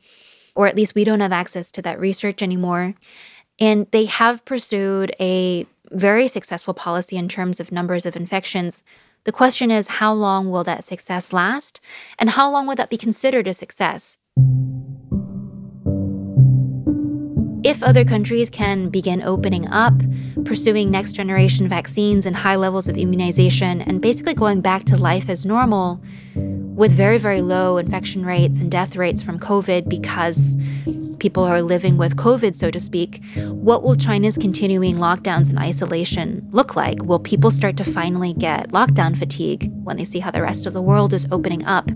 or 0.55 0.69
at 0.69 0.77
least 0.77 0.95
we 0.95 1.03
don't 1.03 1.21
have 1.21 1.33
access 1.33 1.73
to 1.73 1.83
that 1.83 1.99
research 1.99 2.41
anymore. 2.41 2.95
And 3.59 3.89
they 3.91 4.05
have 4.05 4.45
pursued 4.45 5.13
a 5.19 5.67
very 5.91 6.29
successful 6.29 6.75
policy 6.75 7.17
in 7.17 7.29
terms 7.29 7.59
of 7.59 7.73
numbers 7.73 8.07
of 8.07 8.17
infections. 8.17 8.85
The 9.25 9.33
question 9.33 9.71
is, 9.71 9.89
how 9.89 10.13
long 10.13 10.51
will 10.51 10.65
that 10.65 10.85
success 10.85 11.33
last? 11.33 11.81
And 12.19 12.31
how 12.31 12.51
long 12.51 12.67
would 12.69 12.79
that 12.79 12.91
be 12.91 12.97
considered 12.97 13.49
a 13.49 13.55
success? 13.55 14.19
If 17.75 17.83
other 17.83 18.05
countries 18.05 18.49
can 18.49 18.89
begin 18.89 19.21
opening 19.23 19.67
up, 19.69 19.95
pursuing 20.45 20.93
next 20.93 21.13
generation 21.13 21.67
vaccines 21.67 22.25
and 22.25 22.37
high 22.37 22.55
levels 22.55 22.89
of 22.89 22.97
immunization, 22.97 23.81
and 23.83 24.01
basically 24.01 24.33
going 24.33 24.61
back 24.61 24.85
to 24.85 24.97
life 24.97 25.29
as 25.29 25.45
normal 25.45 26.01
with 26.37 26.93
very, 26.93 27.19
very 27.19 27.41
low 27.41 27.77
infection 27.77 28.25
rates 28.25 28.61
and 28.61 28.71
death 28.71 28.95
rates 28.95 29.21
from 29.21 29.41
COVID 29.41 29.89
because 29.89 30.57
people 31.19 31.43
are 31.43 31.63
living 31.63 31.97
with 31.97 32.17
COVID, 32.17 32.55
so 32.55 32.71
to 32.71 32.79
speak, 32.79 33.25
what 33.49 33.83
will 33.83 33.97
China's 33.97 34.39
continuing 34.39 34.97
lockdowns 34.97 35.51
and 35.51 35.59
isolation 35.59 36.47
look 36.53 36.77
like? 36.77 37.03
Will 37.03 37.19
people 37.19 37.51
start 37.51 37.77
to 37.79 37.85
finally 37.85 38.35
get 38.35 38.71
lockdown 38.71 39.17
fatigue 39.17 39.69
when 39.83 39.97
they 39.97 40.05
see 40.05 40.21
how 40.21 40.31
the 40.31 40.43
rest 40.43 40.65
of 40.65 40.75
the 40.75 40.83
world 40.83 41.13
is 41.13 41.27
opening 41.33 41.65
up? 41.65 41.91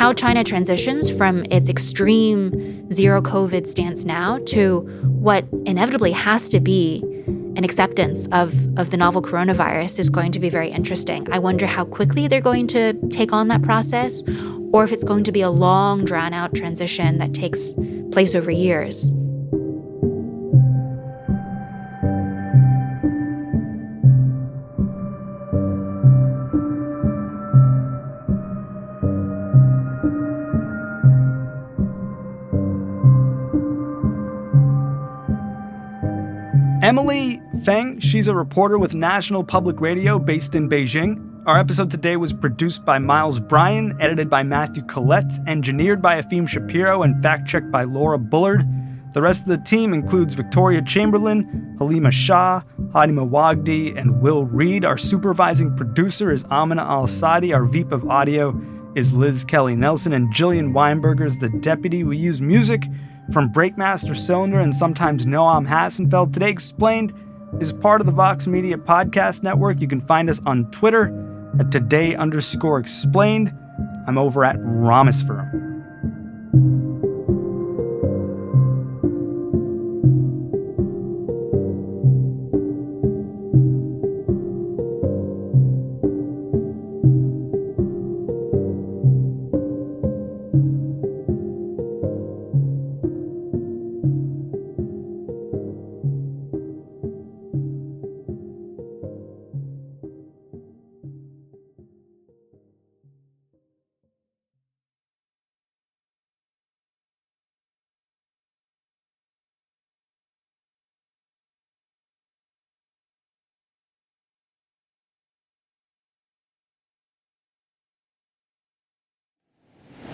How 0.00 0.14
China 0.14 0.42
transitions 0.42 1.14
from 1.14 1.44
its 1.50 1.68
extreme 1.68 2.90
zero 2.90 3.20
COVID 3.20 3.66
stance 3.66 4.06
now 4.06 4.38
to 4.46 4.78
what 5.02 5.44
inevitably 5.66 6.12
has 6.12 6.48
to 6.48 6.58
be 6.58 7.02
an 7.26 7.64
acceptance 7.64 8.26
of, 8.32 8.54
of 8.78 8.88
the 8.88 8.96
novel 8.96 9.20
coronavirus 9.20 9.98
is 9.98 10.08
going 10.08 10.32
to 10.32 10.40
be 10.40 10.48
very 10.48 10.70
interesting. 10.70 11.30
I 11.30 11.38
wonder 11.38 11.66
how 11.66 11.84
quickly 11.84 12.28
they're 12.28 12.40
going 12.40 12.66
to 12.68 12.94
take 13.10 13.34
on 13.34 13.48
that 13.48 13.60
process, 13.60 14.22
or 14.72 14.84
if 14.84 14.92
it's 14.92 15.04
going 15.04 15.24
to 15.24 15.32
be 15.32 15.42
a 15.42 15.50
long, 15.50 16.06
drawn 16.06 16.32
out 16.32 16.54
transition 16.54 17.18
that 17.18 17.34
takes 17.34 17.74
place 18.10 18.34
over 18.34 18.50
years. 18.50 19.12
Emily 36.90 37.40
Feng, 37.62 38.00
she's 38.00 38.26
a 38.26 38.34
reporter 38.34 38.76
with 38.76 38.96
National 38.96 39.44
Public 39.44 39.80
Radio 39.80 40.18
based 40.18 40.56
in 40.56 40.68
Beijing. 40.68 41.40
Our 41.46 41.56
episode 41.56 41.88
today 41.88 42.16
was 42.16 42.32
produced 42.32 42.84
by 42.84 42.98
Miles 42.98 43.38
Bryan, 43.38 43.96
edited 44.00 44.28
by 44.28 44.42
Matthew 44.42 44.82
Collette, 44.82 45.32
engineered 45.46 46.02
by 46.02 46.20
Efim 46.20 46.48
Shapiro, 46.48 47.04
and 47.04 47.22
fact 47.22 47.46
checked 47.46 47.70
by 47.70 47.84
Laura 47.84 48.18
Bullard. 48.18 48.66
The 49.14 49.22
rest 49.22 49.42
of 49.42 49.50
the 49.50 49.58
team 49.58 49.94
includes 49.94 50.34
Victoria 50.34 50.82
Chamberlain, 50.82 51.76
Halima 51.78 52.10
Shah, 52.10 52.62
Hady 52.88 53.12
Mawajdeh, 53.12 53.96
and 53.96 54.20
Will 54.20 54.46
Reed. 54.46 54.84
Our 54.84 54.98
supervising 54.98 55.76
producer 55.76 56.32
is 56.32 56.44
Amina 56.50 56.82
Al 56.82 57.06
Sadi. 57.06 57.52
Our 57.52 57.66
VP 57.66 57.94
of 57.94 58.10
audio 58.10 58.60
is 58.96 59.12
Liz 59.12 59.44
Kelly 59.44 59.76
Nelson, 59.76 60.12
and 60.12 60.34
Jillian 60.34 60.72
Weinberger 60.72 61.24
is 61.24 61.38
the 61.38 61.50
deputy. 61.50 62.02
We 62.02 62.16
use 62.16 62.42
music 62.42 62.82
from 63.32 63.52
Breakmaster 63.52 64.16
Cylinder 64.16 64.58
and 64.58 64.74
sometimes 64.74 65.24
Noam 65.24 65.66
Hassenfeld. 65.66 66.32
Today 66.32 66.50
Explained 66.50 67.14
is 67.60 67.72
part 67.72 68.00
of 68.00 68.06
the 68.06 68.12
Vox 68.12 68.46
Media 68.46 68.76
Podcast 68.76 69.42
Network. 69.42 69.80
You 69.80 69.88
can 69.88 70.00
find 70.00 70.28
us 70.28 70.40
on 70.46 70.70
Twitter 70.70 71.14
at 71.58 71.70
today 71.70 72.14
underscore 72.14 72.78
explained. 72.78 73.54
I'm 74.06 74.18
over 74.18 74.44
at 74.44 74.56
Rameswaram. 74.56 75.69